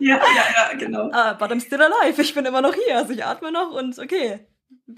[0.00, 1.06] Ja, ja, ja, genau.
[1.06, 2.20] uh, but I'm still alive.
[2.20, 2.96] Ich bin immer noch hier.
[2.96, 4.40] Also ich atme noch und okay.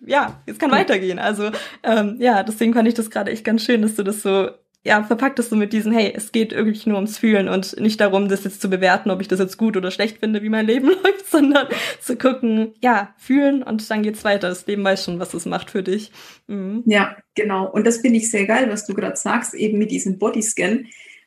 [0.07, 1.19] Ja, jetzt kann weitergehen.
[1.19, 1.51] Also
[1.83, 4.49] ähm, ja, deswegen fand ich das gerade echt ganz schön, dass du das so
[4.87, 8.01] ja, verpackt es so mit diesem, hey, es geht wirklich nur ums Fühlen und nicht
[8.01, 10.66] darum, das jetzt zu bewerten, ob ich das jetzt gut oder schlecht finde, wie mein
[10.66, 11.66] Leben läuft, sondern
[12.01, 14.49] zu gucken, ja, fühlen und dann geht's weiter.
[14.49, 16.12] Das Leben weiß schon, was es macht für dich.
[16.46, 16.85] Mhm.
[16.87, 17.68] Ja, genau.
[17.68, 20.87] Und das finde ich sehr geil, was du gerade sagst, eben mit diesem Bodyscan.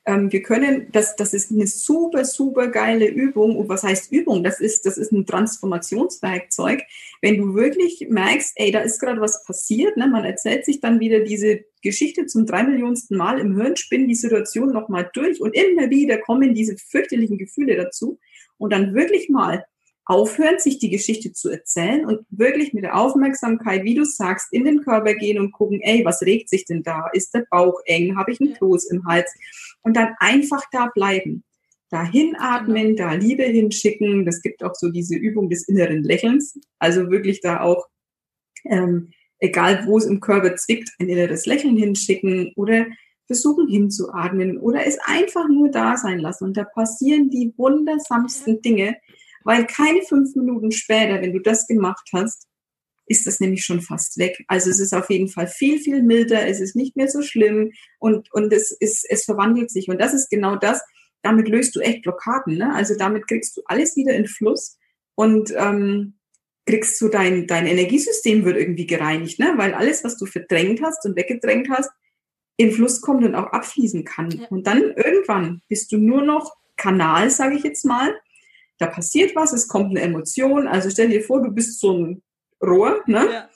[0.09, 3.55] Ähm, wir können, das, das ist eine super, super geile Übung.
[3.55, 4.43] Und was heißt Übung?
[4.43, 6.81] Das ist, das ist ein Transformationswerkzeug.
[7.21, 10.07] Wenn du wirklich merkst, ey, da ist gerade was passiert, ne?
[10.07, 14.15] man erzählt sich dann wieder diese Geschichte zum drei Millionsten Mal im Hirn, spinnen die
[14.15, 18.17] Situation nochmal durch und immer wieder kommen diese fürchterlichen Gefühle dazu.
[18.57, 19.63] Und dann wirklich mal
[20.09, 24.65] aufhören, sich die Geschichte zu erzählen und wirklich mit der Aufmerksamkeit, wie du sagst, in
[24.65, 27.09] den Körper gehen und gucken, ey, was regt sich denn da?
[27.13, 28.17] Ist der Bauch eng?
[28.17, 29.31] Habe ich einen Kloß im Hals?
[29.83, 31.43] Und dann einfach da bleiben.
[31.91, 34.25] Da hinatmen, da Liebe hinschicken.
[34.25, 36.59] Das gibt auch so diese Übung des inneren Lächelns.
[36.79, 37.85] Also wirklich da auch,
[38.65, 42.87] ähm, egal wo es im Körper zwickt, ein inneres Lächeln hinschicken oder
[43.27, 46.45] versuchen hinzuatmen oder es einfach nur da sein lassen.
[46.45, 48.97] Und da passieren die wundersamsten Dinge,
[49.43, 52.47] weil keine fünf Minuten später, wenn du das gemacht hast,
[53.09, 54.43] ist das nämlich schon fast weg.
[54.47, 57.71] Also es ist auf jeden Fall viel, viel milder, es ist nicht mehr so schlimm
[57.97, 59.89] und, und es, ist, es verwandelt sich.
[59.89, 60.81] Und das ist genau das,
[61.23, 62.57] damit löst du echt Blockaden.
[62.57, 62.73] Ne?
[62.73, 64.77] Also damit kriegst du alles wieder in Fluss
[65.15, 66.19] und ähm,
[66.67, 69.53] kriegst du dein, dein Energiesystem wird irgendwie gereinigt, ne?
[69.57, 71.89] weil alles, was du verdrängt hast und weggedrängt hast,
[72.57, 74.29] in Fluss kommt und auch abfließen kann.
[74.29, 74.47] Ja.
[74.49, 78.13] Und dann irgendwann bist du nur noch Kanal, sage ich jetzt mal,
[78.79, 80.67] da passiert was, es kommt eine Emotion.
[80.67, 82.23] Also stell dir vor, du bist so ein
[82.61, 83.27] Rohr, ne?
[83.31, 83.49] Ja.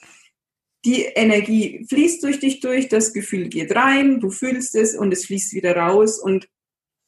[0.84, 5.24] Die Energie fließt durch dich durch, das Gefühl geht rein, du fühlst es und es
[5.24, 6.18] fließt wieder raus.
[6.18, 6.46] Und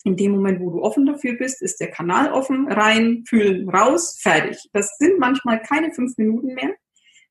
[0.05, 4.19] in dem Moment, wo du offen dafür bist, ist der Kanal offen, rein, fühlen, raus,
[4.19, 4.57] fertig.
[4.73, 6.75] Das sind manchmal keine fünf Minuten mehr.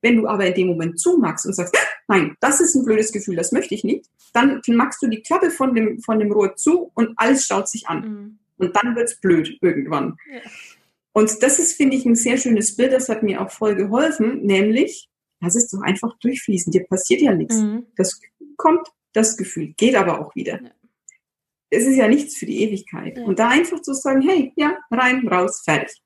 [0.02, 1.76] Wenn du aber in dem Moment zumachst und sagst,
[2.08, 5.50] nein, das ist ein blödes Gefühl, das möchte ich nicht, dann machst du die Klappe
[5.50, 8.02] von dem, von dem Rohr zu und alles staut sich an.
[8.08, 8.40] Mhm.
[8.58, 10.18] Und dann wird's blöd irgendwann.
[10.32, 10.42] Ja.
[11.18, 14.42] Und das ist, finde ich, ein sehr schönes Bild, das hat mir auch voll geholfen,
[14.42, 15.08] nämlich,
[15.40, 17.56] lass es doch einfach durchfließen, dir passiert ja nichts.
[17.56, 17.86] Mhm.
[17.96, 18.20] Das
[18.58, 20.62] kommt, das Gefühl geht aber auch wieder.
[20.62, 20.72] Ja.
[21.70, 23.18] Es ist ja nichts für die Ewigkeit.
[23.18, 23.24] Ja.
[23.24, 26.02] Und da einfach zu sagen, hey, ja, rein, raus, fertig.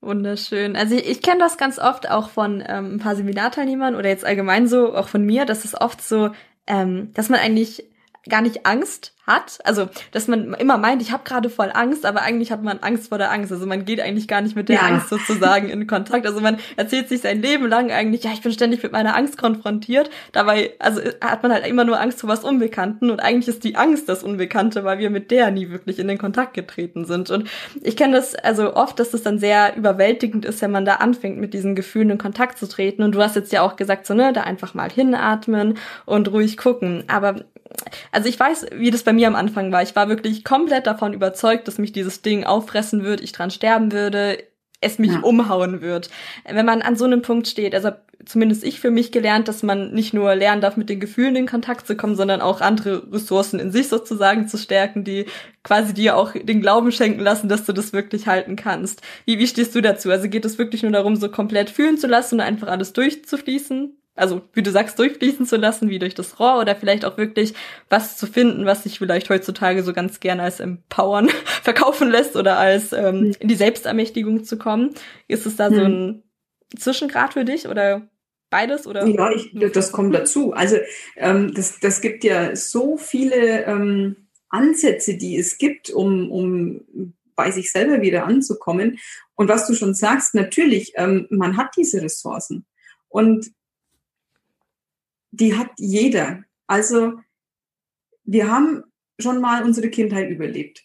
[0.00, 0.74] Wunderschön.
[0.74, 4.24] Also ich, ich kenne das ganz oft auch von ähm, ein paar Seminarteilnehmern oder jetzt
[4.24, 6.30] allgemein so, auch von mir, dass es oft so,
[6.66, 7.88] ähm, dass man eigentlich
[8.28, 9.58] gar nicht Angst hat.
[9.64, 13.10] Also, dass man immer meint, ich habe gerade voll Angst, aber eigentlich hat man Angst
[13.10, 13.52] vor der Angst.
[13.52, 14.82] Also man geht eigentlich gar nicht mit der ja.
[14.82, 16.26] Angst sozusagen in Kontakt.
[16.26, 19.38] Also man erzählt sich sein Leben lang eigentlich, ja, ich bin ständig mit meiner Angst
[19.38, 20.10] konfrontiert.
[20.32, 23.76] Dabei, also hat man halt immer nur Angst vor was Unbekannten und eigentlich ist die
[23.76, 27.30] Angst das Unbekannte, weil wir mit der nie wirklich in den Kontakt getreten sind.
[27.30, 27.48] Und
[27.82, 31.38] ich kenne das also oft, dass das dann sehr überwältigend ist, wenn man da anfängt,
[31.38, 33.02] mit diesen Gefühlen in Kontakt zu treten.
[33.02, 35.74] Und du hast jetzt ja auch gesagt, so, ne, da einfach mal hinatmen
[36.06, 37.04] und ruhig gucken.
[37.08, 37.36] Aber
[38.12, 39.82] also ich weiß, wie das bei mir am Anfang war.
[39.82, 43.92] Ich war wirklich komplett davon überzeugt, dass mich dieses Ding auffressen wird, ich dran sterben
[43.92, 44.38] würde,
[44.80, 45.20] es mich ja.
[45.20, 46.08] umhauen wird.
[46.44, 47.90] Wenn man an so einem Punkt steht, also
[48.24, 51.46] zumindest ich für mich gelernt, dass man nicht nur lernen darf, mit den Gefühlen in
[51.46, 55.26] Kontakt zu kommen, sondern auch andere Ressourcen in sich sozusagen zu stärken, die
[55.64, 59.02] quasi dir auch den Glauben schenken lassen, dass du das wirklich halten kannst.
[59.24, 60.10] Wie, wie stehst du dazu?
[60.10, 63.96] Also geht es wirklich nur darum, so komplett fühlen zu lassen und einfach alles durchzufließen?
[64.18, 67.54] Also wie du sagst, durchfließen zu lassen, wie durch das Rohr oder vielleicht auch wirklich
[67.88, 71.28] was zu finden, was sich vielleicht heutzutage so ganz gerne als Empowern
[71.62, 73.36] verkaufen lässt oder als ähm, mhm.
[73.40, 74.94] in die Selbstermächtigung zu kommen.
[75.28, 75.84] Ist es da so mhm.
[75.86, 76.22] ein
[76.76, 78.08] Zwischengrad für dich oder
[78.50, 79.06] beides oder?
[79.06, 80.52] Ja, ich, das kommt dazu.
[80.52, 80.76] Also
[81.16, 87.50] ähm, das, das gibt ja so viele ähm, Ansätze, die es gibt, um, um bei
[87.50, 88.98] sich selber wieder anzukommen.
[89.36, 92.66] Und was du schon sagst, natürlich, ähm, man hat diese Ressourcen.
[93.08, 93.52] Und
[95.30, 96.44] die hat jeder.
[96.66, 97.14] Also
[98.24, 98.84] wir haben
[99.18, 100.84] schon mal unsere Kindheit überlebt.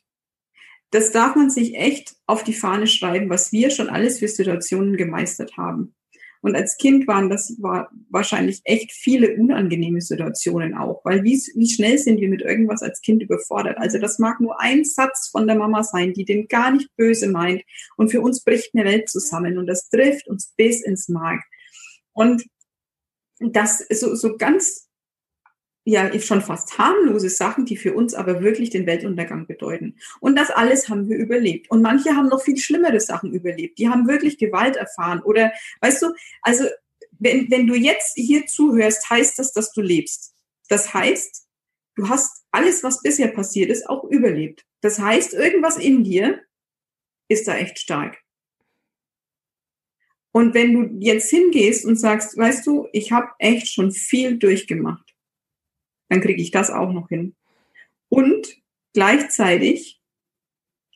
[0.92, 4.96] Das darf man sich echt auf die Fahne schreiben, was wir schon alles für Situationen
[4.96, 5.96] gemeistert haben.
[6.44, 11.70] Und als Kind waren das war wahrscheinlich echt viele unangenehme Situationen auch, weil wie, wie
[11.70, 13.78] schnell sind wir mit irgendwas als Kind überfordert?
[13.78, 17.30] Also das mag nur ein Satz von der Mama sein, die den gar nicht böse
[17.30, 17.64] meint
[17.96, 21.42] und für uns bricht eine Welt zusammen und das trifft uns bis ins Mark.
[22.12, 22.44] Und
[23.52, 24.90] das so, so ganz,
[25.86, 29.98] ja, schon fast harmlose Sachen, die für uns aber wirklich den Weltuntergang bedeuten.
[30.22, 31.70] Und das alles haben wir überlebt.
[31.70, 33.80] Und manche haben noch viel schlimmere Sachen überlebt.
[33.80, 35.22] Die haben wirklich Gewalt erfahren.
[35.22, 35.52] Oder,
[35.82, 36.66] weißt du, also,
[37.20, 40.34] wenn, wenn du jetzt hier zuhörst, heißt das, dass du lebst.
[40.70, 41.46] Das heißt,
[41.96, 44.66] du hast alles, was bisher passiert ist, auch überlebt.
[44.82, 46.42] Das heißt, irgendwas in dir
[47.28, 48.23] ist da echt stark.
[50.34, 55.14] Und wenn du jetzt hingehst und sagst, weißt du, ich habe echt schon viel durchgemacht,
[56.10, 57.36] dann kriege ich das auch noch hin.
[58.10, 58.58] Und
[58.94, 60.02] gleichzeitig,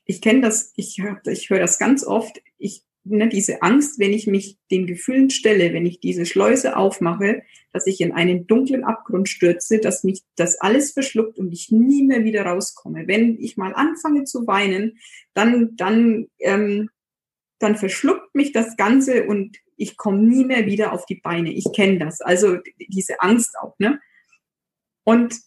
[0.05, 4.11] ich kenne das, ich höre ich hör das ganz oft, ich, ne, diese Angst, wenn
[4.11, 8.83] ich mich den Gefühlen stelle, wenn ich diese Schleuse aufmache, dass ich in einen dunklen
[8.83, 13.07] Abgrund stürze, dass mich das alles verschluckt und ich nie mehr wieder rauskomme.
[13.07, 14.97] Wenn ich mal anfange zu weinen,
[15.35, 16.89] dann, dann ähm,
[17.59, 21.51] dann verschluckt mich das Ganze und ich komme nie mehr wieder auf die Beine.
[21.51, 22.21] Ich kenne das.
[22.21, 23.99] Also diese Angst auch, ne?
[25.03, 25.39] Und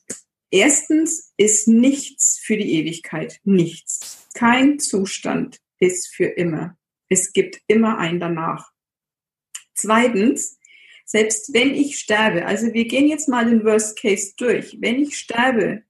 [0.51, 3.41] erstens ist nichts für die Ewigkeit.
[3.45, 4.29] Nichts.
[4.35, 6.77] Kein Zustand ist für immer.
[7.09, 8.71] Es gibt immer ein danach.
[9.75, 10.59] Zweitens,
[11.05, 14.79] selbst wenn ich sterbe, also wir gehen jetzt mal den Worst Case durch.
[14.81, 15.83] Wenn ich sterbe,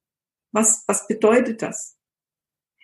[0.50, 1.96] was, was bedeutet das?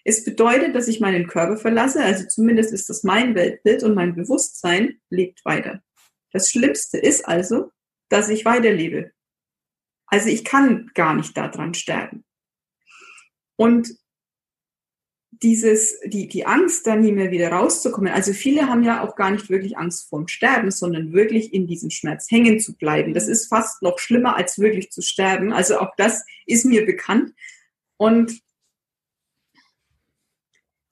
[0.08, 4.14] Es bedeutet, dass ich meinen Körper verlasse, also zumindest ist das mein Weltbild und mein
[4.14, 5.82] Bewusstsein lebt weiter.
[6.30, 7.72] Das Schlimmste ist also,
[8.08, 9.10] dass ich weiterlebe.
[10.06, 12.24] Also ich kann gar nicht daran sterben.
[13.56, 13.96] Und
[15.32, 18.12] dieses, die, die Angst, da nie mehr wieder rauszukommen.
[18.12, 21.90] Also viele haben ja auch gar nicht wirklich Angst vorm Sterben, sondern wirklich in diesem
[21.90, 23.12] Schmerz hängen zu bleiben.
[23.12, 25.52] Das ist fast noch schlimmer, als wirklich zu sterben.
[25.52, 27.32] Also auch das ist mir bekannt.
[27.96, 28.45] Und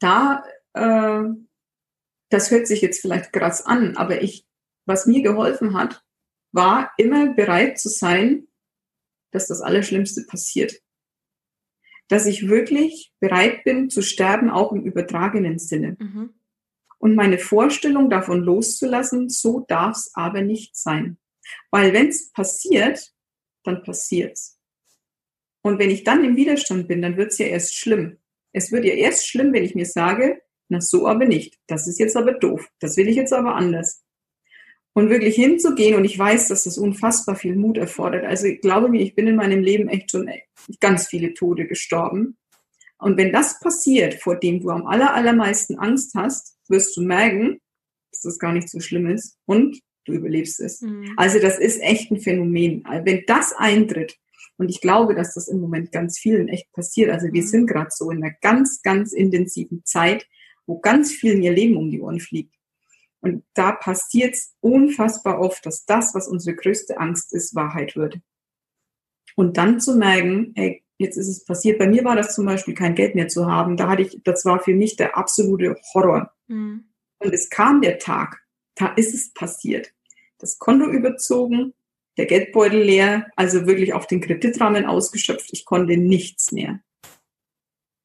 [0.04, 1.24] da, äh,
[2.30, 4.46] das hört sich jetzt vielleicht krass an, aber ich,
[4.86, 6.04] was mir geholfen hat,
[6.52, 8.46] war immer bereit zu sein,
[9.30, 10.80] dass das Allerschlimmste passiert.
[12.08, 15.96] Dass ich wirklich bereit bin zu sterben, auch im übertragenen Sinne.
[15.98, 16.34] Mhm.
[16.98, 21.18] Und meine Vorstellung davon loszulassen, so darf es aber nicht sein.
[21.70, 23.12] Weil wenn es passiert,
[23.64, 24.60] dann passiert's.
[25.62, 28.18] Und wenn ich dann im Widerstand bin, dann wird's ja erst schlimm.
[28.54, 31.58] Es wird ja erst schlimm, wenn ich mir sage, na so aber nicht.
[31.66, 32.68] Das ist jetzt aber doof.
[32.80, 34.02] Das will ich jetzt aber anders.
[34.94, 38.24] Und wirklich hinzugehen und ich weiß, dass das unfassbar viel Mut erfordert.
[38.24, 40.30] Also ich glaube mir, ich bin in meinem Leben echt schon
[40.80, 42.38] ganz viele Tode gestorben.
[42.98, 47.60] Und wenn das passiert, vor dem du am aller, allermeisten Angst hast, wirst du merken,
[48.12, 50.80] dass das gar nicht so schlimm ist und du überlebst es.
[50.80, 51.12] Mhm.
[51.16, 52.84] Also das ist echt ein Phänomen.
[53.02, 54.16] Wenn das eintritt,
[54.56, 57.10] und ich glaube, dass das im Moment ganz vielen echt passiert.
[57.10, 57.46] Also wir mhm.
[57.46, 60.26] sind gerade so in einer ganz, ganz intensiven Zeit,
[60.66, 62.54] wo ganz vielen ihr Leben um die Ohren fliegt.
[63.20, 68.18] Und da passiert es unfassbar oft, dass das, was unsere größte Angst ist, Wahrheit wird.
[69.34, 71.78] Und dann zu merken, ey, jetzt ist es passiert.
[71.78, 73.76] Bei mir war das zum Beispiel kein Geld mehr zu haben.
[73.76, 76.32] Da hatte ich, das war für mich der absolute Horror.
[76.46, 76.90] Mhm.
[77.18, 78.42] Und es kam der Tag,
[78.76, 79.92] da ist es passiert.
[80.38, 81.72] Das Konto überzogen,
[82.16, 85.48] der Geldbeutel leer, also wirklich auf den Kreditrahmen ausgeschöpft.
[85.53, 86.81] Ich konnte nichts mehr.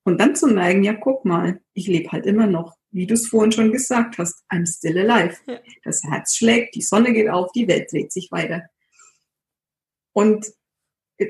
[0.03, 3.27] Und dann zu merken, ja, guck mal, ich lebe halt immer noch, wie du es
[3.27, 5.37] vorhin schon gesagt hast, I'm still alive.
[5.45, 5.59] Ja.
[5.83, 8.63] Das Herz schlägt, die Sonne geht auf, die Welt dreht sich weiter.
[10.13, 10.47] Und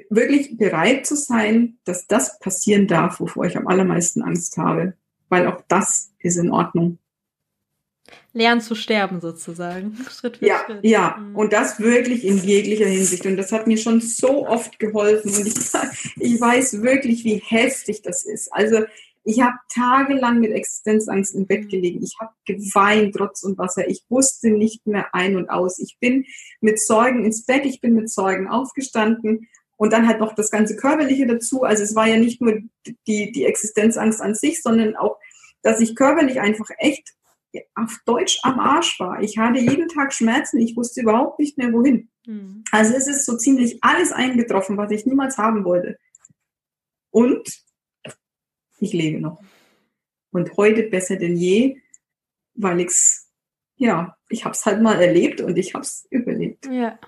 [0.09, 4.93] wirklich bereit zu sein, dass das passieren darf, wovor ich am allermeisten Angst habe,
[5.29, 6.99] weil auch das ist in Ordnung
[8.33, 9.97] lernen zu sterben sozusagen.
[10.09, 10.83] Schritt für ja, Schritt.
[10.83, 11.35] Ja, mhm.
[11.35, 13.25] und das wirklich in jeglicher Hinsicht.
[13.25, 15.33] Und das hat mir schon so oft geholfen.
[15.33, 15.55] Und ich,
[16.17, 18.51] ich weiß wirklich, wie heftig das ist.
[18.53, 18.83] Also
[19.23, 21.69] ich habe tagelang mit Existenzangst im Bett mhm.
[21.69, 22.03] gelegen.
[22.03, 23.87] Ich habe geweint, trotz und Wasser.
[23.87, 25.79] Ich wusste nicht mehr ein und aus.
[25.79, 26.25] Ich bin
[26.61, 30.75] mit Sorgen ins Bett, ich bin mit Sorgen aufgestanden und dann halt noch das ganze
[30.75, 31.63] Körperliche dazu.
[31.63, 32.59] Also es war ja nicht nur
[33.07, 35.17] die, die Existenzangst an sich, sondern auch,
[35.61, 37.13] dass ich körperlich einfach echt
[37.75, 39.21] auf Deutsch am Arsch war.
[39.21, 42.09] Ich hatte jeden Tag Schmerzen, ich wusste überhaupt nicht mehr wohin.
[42.25, 42.63] Mhm.
[42.71, 45.97] Also es ist so ziemlich alles eingetroffen, was ich niemals haben wollte.
[47.11, 47.49] Und
[48.79, 49.41] ich lebe noch.
[50.31, 51.81] Und heute besser denn je,
[52.53, 53.31] weil ich's,
[53.77, 56.67] ja, ich hab's halt mal erlebt und ich hab's überlebt.
[56.67, 56.99] Ja.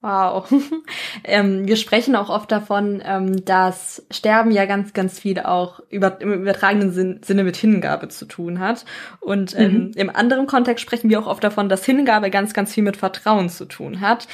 [0.00, 0.48] Wow.
[1.24, 6.20] ähm, wir sprechen auch oft davon, ähm, dass Sterben ja ganz, ganz viel auch über,
[6.20, 8.84] im übertragenen Sinn, Sinne mit Hingabe zu tun hat.
[9.18, 9.90] Und ähm, mhm.
[9.96, 13.48] im anderen Kontext sprechen wir auch oft davon, dass Hingabe ganz, ganz viel mit Vertrauen
[13.48, 14.28] zu tun hat.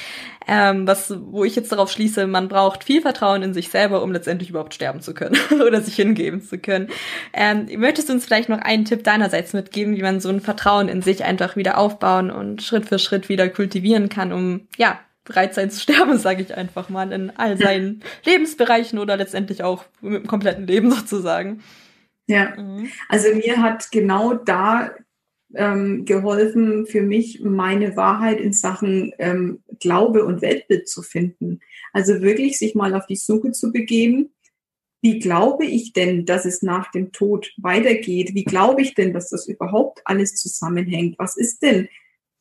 [0.47, 4.11] Ähm, was, wo ich jetzt darauf schließe, man braucht viel Vertrauen in sich selber, um
[4.11, 6.89] letztendlich überhaupt sterben zu können oder sich hingeben zu können.
[7.33, 10.89] Ähm, möchtest du uns vielleicht noch einen Tipp deinerseits mitgeben, wie man so ein Vertrauen
[10.89, 15.53] in sich einfach wieder aufbauen und Schritt für Schritt wieder kultivieren kann, um ja bereit
[15.53, 20.23] sein zu sterben, sage ich einfach mal, in all seinen Lebensbereichen oder letztendlich auch mit
[20.23, 21.61] dem kompletten Leben sozusagen.
[22.27, 22.89] Ja, mhm.
[23.09, 24.91] also mir hat genau da
[25.53, 31.59] ähm, geholfen, für mich meine Wahrheit in Sachen ähm, Glaube und Weltbild zu finden.
[31.93, 34.31] Also wirklich sich mal auf die Suche zu begeben.
[35.01, 38.33] Wie glaube ich denn, dass es nach dem Tod weitergeht?
[38.33, 41.19] Wie glaube ich denn, dass das überhaupt alles zusammenhängt?
[41.19, 41.87] Was ist denn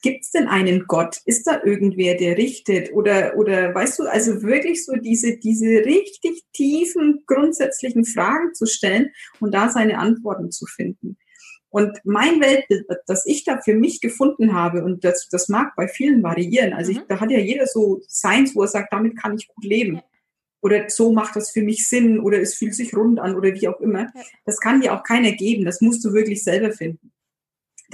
[0.05, 1.23] Gibt es denn einen Gott?
[1.25, 2.93] Ist da irgendwer, der richtet?
[2.93, 9.13] Oder, oder weißt du, also wirklich so diese, diese richtig tiefen, grundsätzlichen Fragen zu stellen
[9.41, 11.17] und da seine Antworten zu finden.
[11.71, 15.89] Und mein Weltbild, das ich da für mich gefunden habe, und das, das mag bei
[15.89, 17.05] vielen variieren, also ich, mhm.
[17.09, 20.03] da hat ja jeder so Seins, wo er sagt, damit kann ich gut leben.
[20.61, 23.69] Oder so macht das für mich Sinn, oder es fühlt sich rund an, oder wie
[23.69, 24.13] auch immer.
[24.45, 27.14] Das kann dir auch keiner geben, das musst du wirklich selber finden.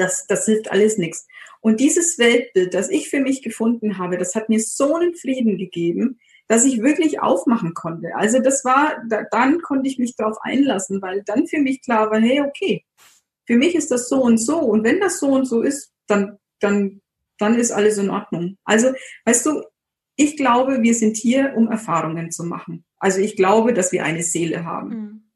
[0.01, 1.27] Das, das hilft alles nichts.
[1.61, 5.59] Und dieses Weltbild, das ich für mich gefunden habe, das hat mir so einen Frieden
[5.59, 8.17] gegeben, dass ich wirklich aufmachen konnte.
[8.17, 12.11] Also das war, da, dann konnte ich mich darauf einlassen, weil dann für mich klar
[12.11, 12.85] war, hey, okay,
[13.45, 14.59] für mich ist das so und so.
[14.59, 17.03] Und wenn das so und so ist, dann, dann,
[17.39, 18.57] dann ist alles in Ordnung.
[18.65, 18.93] Also,
[19.27, 19.63] weißt du,
[20.17, 22.85] ich glaube, wir sind hier, um Erfahrungen zu machen.
[22.99, 24.89] Also ich glaube, dass wir eine Seele haben.
[24.89, 25.30] Mhm.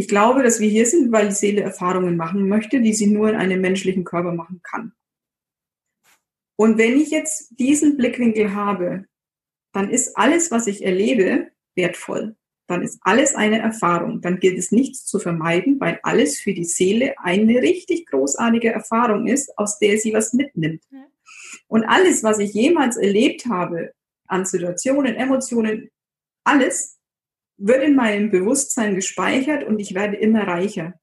[0.00, 3.28] Ich glaube, dass wir hier sind, weil die Seele Erfahrungen machen möchte, die sie nur
[3.28, 4.94] in einem menschlichen Körper machen kann.
[6.56, 9.04] Und wenn ich jetzt diesen Blickwinkel habe,
[9.74, 12.34] dann ist alles, was ich erlebe, wertvoll.
[12.66, 14.22] Dann ist alles eine Erfahrung.
[14.22, 19.26] Dann gilt es nichts zu vermeiden, weil alles für die Seele eine richtig großartige Erfahrung
[19.26, 20.82] ist, aus der sie was mitnimmt.
[21.68, 23.92] Und alles, was ich jemals erlebt habe,
[24.26, 25.90] an Situationen, Emotionen,
[26.42, 26.99] alles
[27.60, 30.94] wird in meinem Bewusstsein gespeichert und ich werde immer reicher.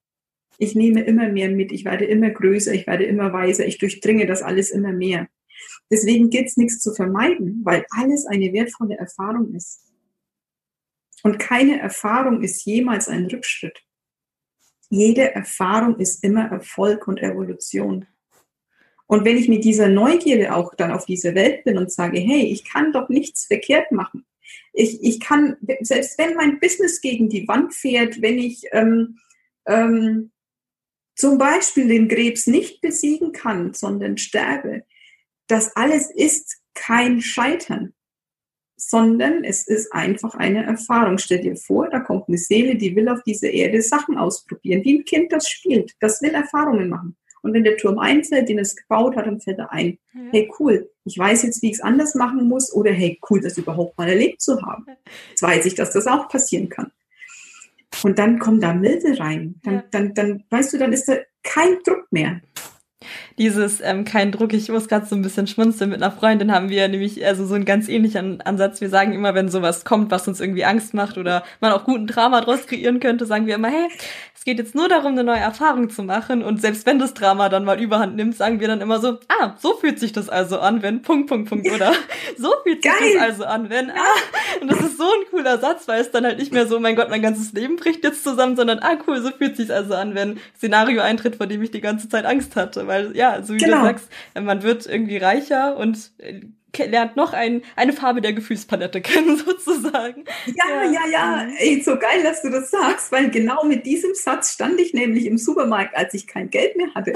[0.57, 4.25] Ich nehme immer mehr mit, ich werde immer größer, ich werde immer weiser, ich durchdringe
[4.25, 5.27] das alles immer mehr.
[5.91, 9.83] Deswegen gibt es nichts zu vermeiden, weil alles eine wertvolle Erfahrung ist.
[11.23, 13.79] Und keine Erfahrung ist jemals ein Rückschritt.
[14.89, 18.07] Jede Erfahrung ist immer Erfolg und Evolution.
[19.05, 22.45] Und wenn ich mit dieser Neugierde auch dann auf diese Welt bin und sage, hey,
[22.45, 24.25] ich kann doch nichts verkehrt machen.
[24.73, 29.17] Ich, ich kann, selbst wenn mein Business gegen die Wand fährt, wenn ich ähm,
[29.65, 30.31] ähm,
[31.15, 34.83] zum Beispiel den Krebs nicht besiegen kann, sondern sterbe,
[35.47, 37.93] das alles ist kein Scheitern,
[38.75, 41.17] sondern es ist einfach eine Erfahrung.
[41.17, 44.99] Stell dir vor, da kommt eine Seele, die will auf dieser Erde Sachen ausprobieren, wie
[44.99, 45.95] ein Kind das spielt.
[45.99, 47.17] Das will Erfahrungen machen.
[47.41, 49.97] Und wenn der Turm einfällt, den es gebaut hat, dann fällt er ein.
[50.13, 50.21] Ja.
[50.31, 52.73] Hey, cool, ich weiß jetzt, wie ich es anders machen muss.
[52.73, 54.85] Oder hey, cool, das überhaupt mal erlebt zu haben.
[55.29, 56.91] Jetzt weiß ich, dass das auch passieren kann.
[58.03, 59.55] Und dann kommt da Milde rein.
[59.63, 59.83] Dann, ja.
[59.91, 62.41] dann, dann, weißt du, dann ist da kein Druck mehr.
[63.37, 65.91] Dieses ähm, kein Druck, ich muss gerade so ein bisschen schmunzeln.
[65.91, 68.81] Mit einer Freundin haben wir nämlich also so einen ganz ähnlichen Ansatz.
[68.81, 72.07] Wir sagen immer, wenn sowas kommt, was uns irgendwie Angst macht oder man auch guten
[72.07, 73.87] Drama draus kreieren könnte, sagen wir immer, hey,
[74.47, 76.41] geht jetzt nur darum, eine neue Erfahrung zu machen.
[76.41, 79.55] Und selbst wenn das Drama dann mal überhand nimmt, sagen wir dann immer so, ah,
[79.59, 81.91] so fühlt sich das also an, wenn Punkt, Punkt, Punkt, oder
[82.37, 83.15] so fühlt sich Geil.
[83.15, 84.15] das also an, wenn, ah.
[84.61, 86.95] Und das ist so ein cooler Satz, weil es dann halt nicht mehr so, mein
[86.95, 90.15] Gott, mein ganzes Leben bricht jetzt zusammen, sondern, ah, cool, so fühlt sich also an,
[90.15, 92.87] wenn Szenario eintritt, vor dem ich die ganze Zeit Angst hatte.
[92.87, 93.79] Weil, ja, so wie genau.
[93.79, 96.39] du sagst, man wird irgendwie reicher und äh,
[96.75, 100.25] lernt noch ein, eine Farbe der Gefühlspalette kennen, sozusagen.
[100.45, 101.45] Ja, ja, ja.
[101.45, 101.55] Mhm.
[101.57, 105.25] Ey, so geil, dass du das sagst, weil genau mit diesem Satz stand ich nämlich
[105.25, 107.13] im Supermarkt, als ich kein Geld mehr hatte.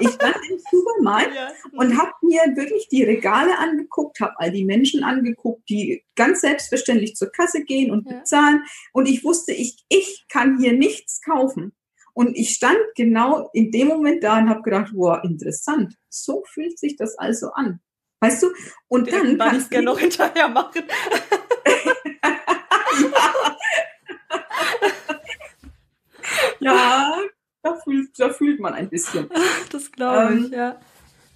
[0.00, 1.50] Ich stand im Supermarkt ja.
[1.72, 7.14] und habe mir wirklich die Regale angeguckt, habe all die Menschen angeguckt, die ganz selbstverständlich
[7.16, 8.18] zur Kasse gehen und ja.
[8.18, 8.64] bezahlen.
[8.92, 11.72] Und ich wusste, ich, ich kann hier nichts kaufen.
[12.16, 15.96] Und ich stand genau in dem Moment da und habe gedacht, wow, interessant.
[16.08, 17.80] So fühlt sich das also an.
[18.24, 18.48] Weißt du?
[18.88, 20.82] Und dann kann ich es gerne noch hinterher machen.
[26.60, 27.18] ja,
[27.62, 29.28] da fühlt, da fühlt man ein bisschen.
[29.70, 30.80] Das glaube ich, ähm, ja.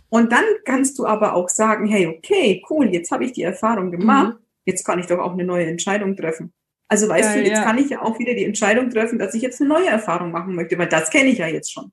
[0.09, 3.91] Und dann kannst du aber auch sagen, hey, okay, cool, jetzt habe ich die Erfahrung
[3.91, 4.45] gemacht, mhm.
[4.65, 6.55] jetzt kann ich doch auch eine neue Entscheidung treffen.
[6.89, 7.65] Also weißt ja, du, jetzt ja.
[7.65, 10.55] kann ich ja auch wieder die Entscheidung treffen, dass ich jetzt eine neue Erfahrung machen
[10.55, 11.93] möchte, weil das kenne ich ja jetzt schon.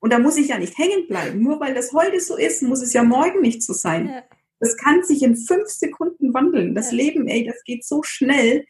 [0.00, 1.42] Und da muss ich ja nicht hängen bleiben.
[1.42, 4.08] Nur weil das heute so ist, muss es ja morgen nicht so sein.
[4.08, 4.22] Ja.
[4.58, 6.74] Das kann sich in fünf Sekunden wandeln.
[6.74, 6.96] Das ja.
[6.96, 8.66] Leben, ey, das geht so schnell.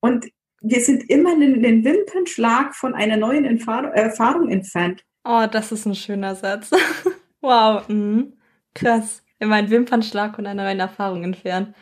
[0.00, 0.26] Und
[0.60, 5.04] wir sind immer einen, einen Wimpernschlag von einer neuen Erfahrung, Erfahrung entfernt.
[5.24, 6.70] Oh, das ist ein schöner Satz.
[7.40, 8.34] wow, mhm.
[8.74, 9.22] krass.
[9.38, 11.74] Immer ein Wimpernschlag von einer neuen Erfahrung entfernt.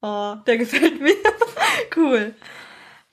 [0.00, 1.14] Oh, der gefällt mir.
[1.96, 2.34] cool.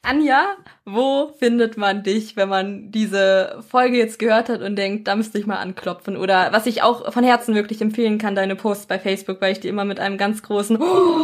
[0.01, 5.15] Anja, wo findet man dich, wenn man diese Folge jetzt gehört hat und denkt, da
[5.15, 6.15] müsste ich mal anklopfen?
[6.15, 9.59] Oder was ich auch von Herzen wirklich empfehlen kann, deine Posts bei Facebook, weil ich
[9.59, 11.17] die immer mit einem ganz großen oh,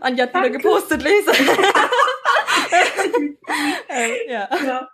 [0.00, 1.32] Anja hat wieder gepostet lese.
[3.88, 4.48] äh, ja.
[4.64, 4.88] ja.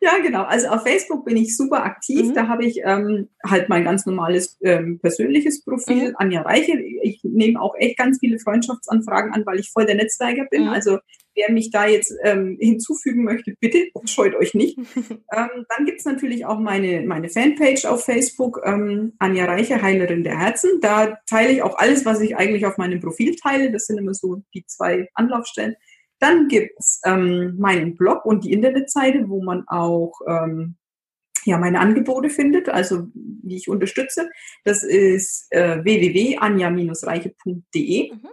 [0.00, 0.42] Ja, genau.
[0.42, 2.28] Also auf Facebook bin ich super aktiv.
[2.28, 2.34] Mhm.
[2.34, 6.16] Da habe ich ähm, halt mein ganz normales ähm, persönliches Profil, mhm.
[6.16, 6.72] Anja Reiche.
[7.02, 10.64] Ich nehme auch echt ganz viele Freundschaftsanfragen an, weil ich voll der Netzwerker bin.
[10.64, 10.70] Mhm.
[10.70, 10.98] Also
[11.34, 14.78] wer mich da jetzt ähm, hinzufügen möchte, bitte, scheut euch nicht.
[14.78, 20.38] ähm, dann gibt's natürlich auch meine, meine Fanpage auf Facebook, ähm, Anja Reiche, Heilerin der
[20.38, 20.80] Herzen.
[20.80, 23.72] Da teile ich auch alles, was ich eigentlich auf meinem Profil teile.
[23.72, 25.76] Das sind immer so die zwei Anlaufstellen.
[26.18, 30.76] Dann gibt's ähm, meinen Blog und die Internetseite, wo man auch ähm,
[31.44, 34.30] ja, meine Angebote findet, also wie ich unterstütze.
[34.64, 38.12] Das ist äh, www.anja-reiche.de.
[38.12, 38.28] Mhm.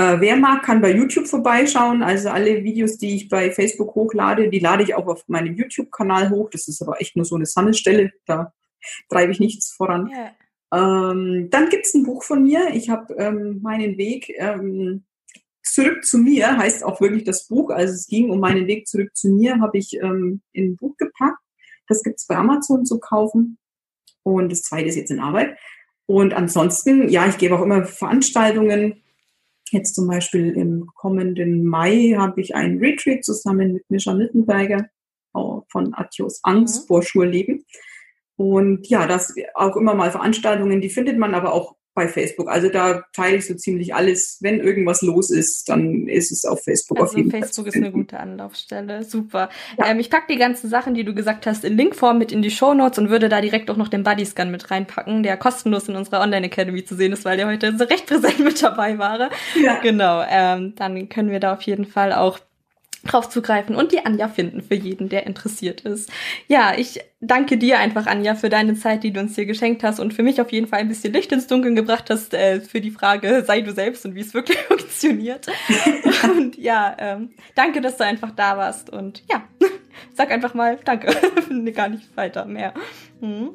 [0.00, 2.02] Äh, wer mag, kann bei YouTube vorbeischauen.
[2.02, 6.30] Also alle Videos, die ich bei Facebook hochlade, die lade ich auch auf meinem YouTube-Kanal
[6.30, 6.48] hoch.
[6.48, 8.10] Das ist aber echt nur so eine Sammelstelle.
[8.24, 8.54] Da
[9.10, 10.10] treibe ich nichts voran.
[10.10, 11.10] Yeah.
[11.12, 12.70] Ähm, dann gibt's ein Buch von mir.
[12.72, 15.04] Ich habe ähm, meinen Weg ähm,
[15.62, 17.68] zurück zu mir, heißt auch wirklich das Buch.
[17.68, 20.96] Also es ging um meinen Weg zurück zu mir, habe ich ähm, in ein Buch
[20.96, 21.42] gepackt.
[21.88, 23.58] Das gibt's bei Amazon zu kaufen.
[24.22, 25.58] Und das zweite ist jetzt in Arbeit.
[26.06, 29.02] Und ansonsten, ja, ich gebe auch immer Veranstaltungen
[29.70, 34.88] Jetzt zum Beispiel im kommenden Mai habe ich einen Retreat zusammen mit Mischa Mittenberger
[35.32, 36.86] von Atios Angst mhm.
[36.86, 37.64] vor Schurleben.
[38.36, 42.48] Und ja, das auch immer mal Veranstaltungen, die findet man aber auch bei Facebook.
[42.48, 44.38] Also da teile ich so ziemlich alles.
[44.40, 47.64] Wenn irgendwas los ist, dann ist es auf Facebook also auf jeden Facebook Fall.
[47.64, 49.04] Facebook ist eine gute Anlaufstelle.
[49.04, 49.50] Super.
[49.78, 49.88] Ja.
[49.88, 52.50] Ähm, ich packe die ganzen Sachen, die du gesagt hast, in Linkform mit in die
[52.50, 55.96] Show Notes und würde da direkt auch noch den Bodyscan mit reinpacken, der kostenlos in
[55.96, 59.30] unserer Online Academy zu sehen ist, weil der heute so recht präsent mit dabei war.
[59.62, 59.80] Ja.
[59.82, 60.24] Genau.
[60.28, 62.38] Ähm, dann können wir da auf jeden Fall auch
[63.04, 66.10] drauf zugreifen und die Anja finden für jeden, der interessiert ist.
[66.48, 70.00] Ja, ich danke dir einfach, Anja, für deine Zeit, die du uns hier geschenkt hast
[70.00, 72.80] und für mich auf jeden Fall ein bisschen Licht ins Dunkeln gebracht hast äh, für
[72.80, 75.46] die Frage, sei du selbst und wie es wirklich funktioniert.
[76.36, 79.44] und ja, ähm, danke, dass du einfach da warst und ja,
[80.14, 81.12] sag einfach mal danke.
[81.48, 82.74] Finde gar nicht weiter mehr.
[83.20, 83.50] Hm.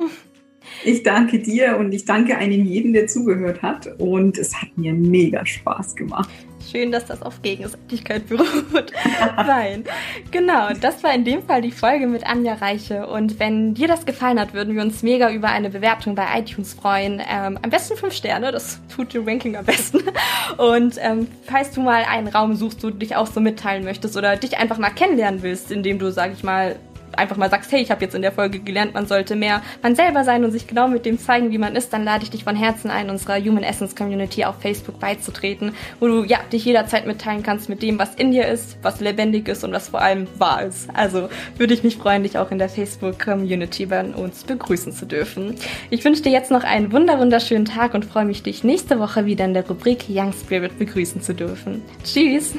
[0.84, 3.88] Ich danke dir und ich danke einem jeden, der zugehört hat.
[4.00, 6.30] Und es hat mir mega Spaß gemacht.
[6.72, 8.92] Schön, dass das auf Gegenseitigkeit beruht.
[9.38, 9.84] Nein.
[10.32, 13.08] Genau, das war in dem Fall die Folge mit Anja Reiche.
[13.08, 16.74] Und wenn dir das gefallen hat, würden wir uns mega über eine Bewertung bei iTunes
[16.74, 17.22] freuen.
[17.30, 20.00] Ähm, am besten fünf Sterne, das tut dem Ranking am besten.
[20.58, 24.18] Und ähm, falls du mal einen Raum suchst, wo du dich auch so mitteilen möchtest
[24.18, 26.78] oder dich einfach mal kennenlernen willst, indem du, sag ich mal,
[27.18, 29.96] einfach mal sagst, hey, ich habe jetzt in der Folge gelernt, man sollte mehr man
[29.96, 32.44] selber sein und sich genau mit dem zeigen, wie man ist, dann lade ich dich
[32.44, 37.08] von Herzen ein, unserer Human Essence Community auf Facebook beizutreten, wo du ja dich jederzeit
[37.08, 40.28] mitteilen kannst mit dem, was in dir ist, was lebendig ist und was vor allem
[40.38, 40.90] wahr ist.
[40.94, 45.06] Also würde ich mich freuen, dich auch in der Facebook Community bei uns begrüßen zu
[45.06, 45.56] dürfen.
[45.90, 49.26] Ich wünsche dir jetzt noch einen wunder wunderschönen Tag und freue mich, dich nächste Woche
[49.26, 51.82] wieder in der Rubrik Young Spirit begrüßen zu dürfen.
[52.04, 52.56] Tschüss!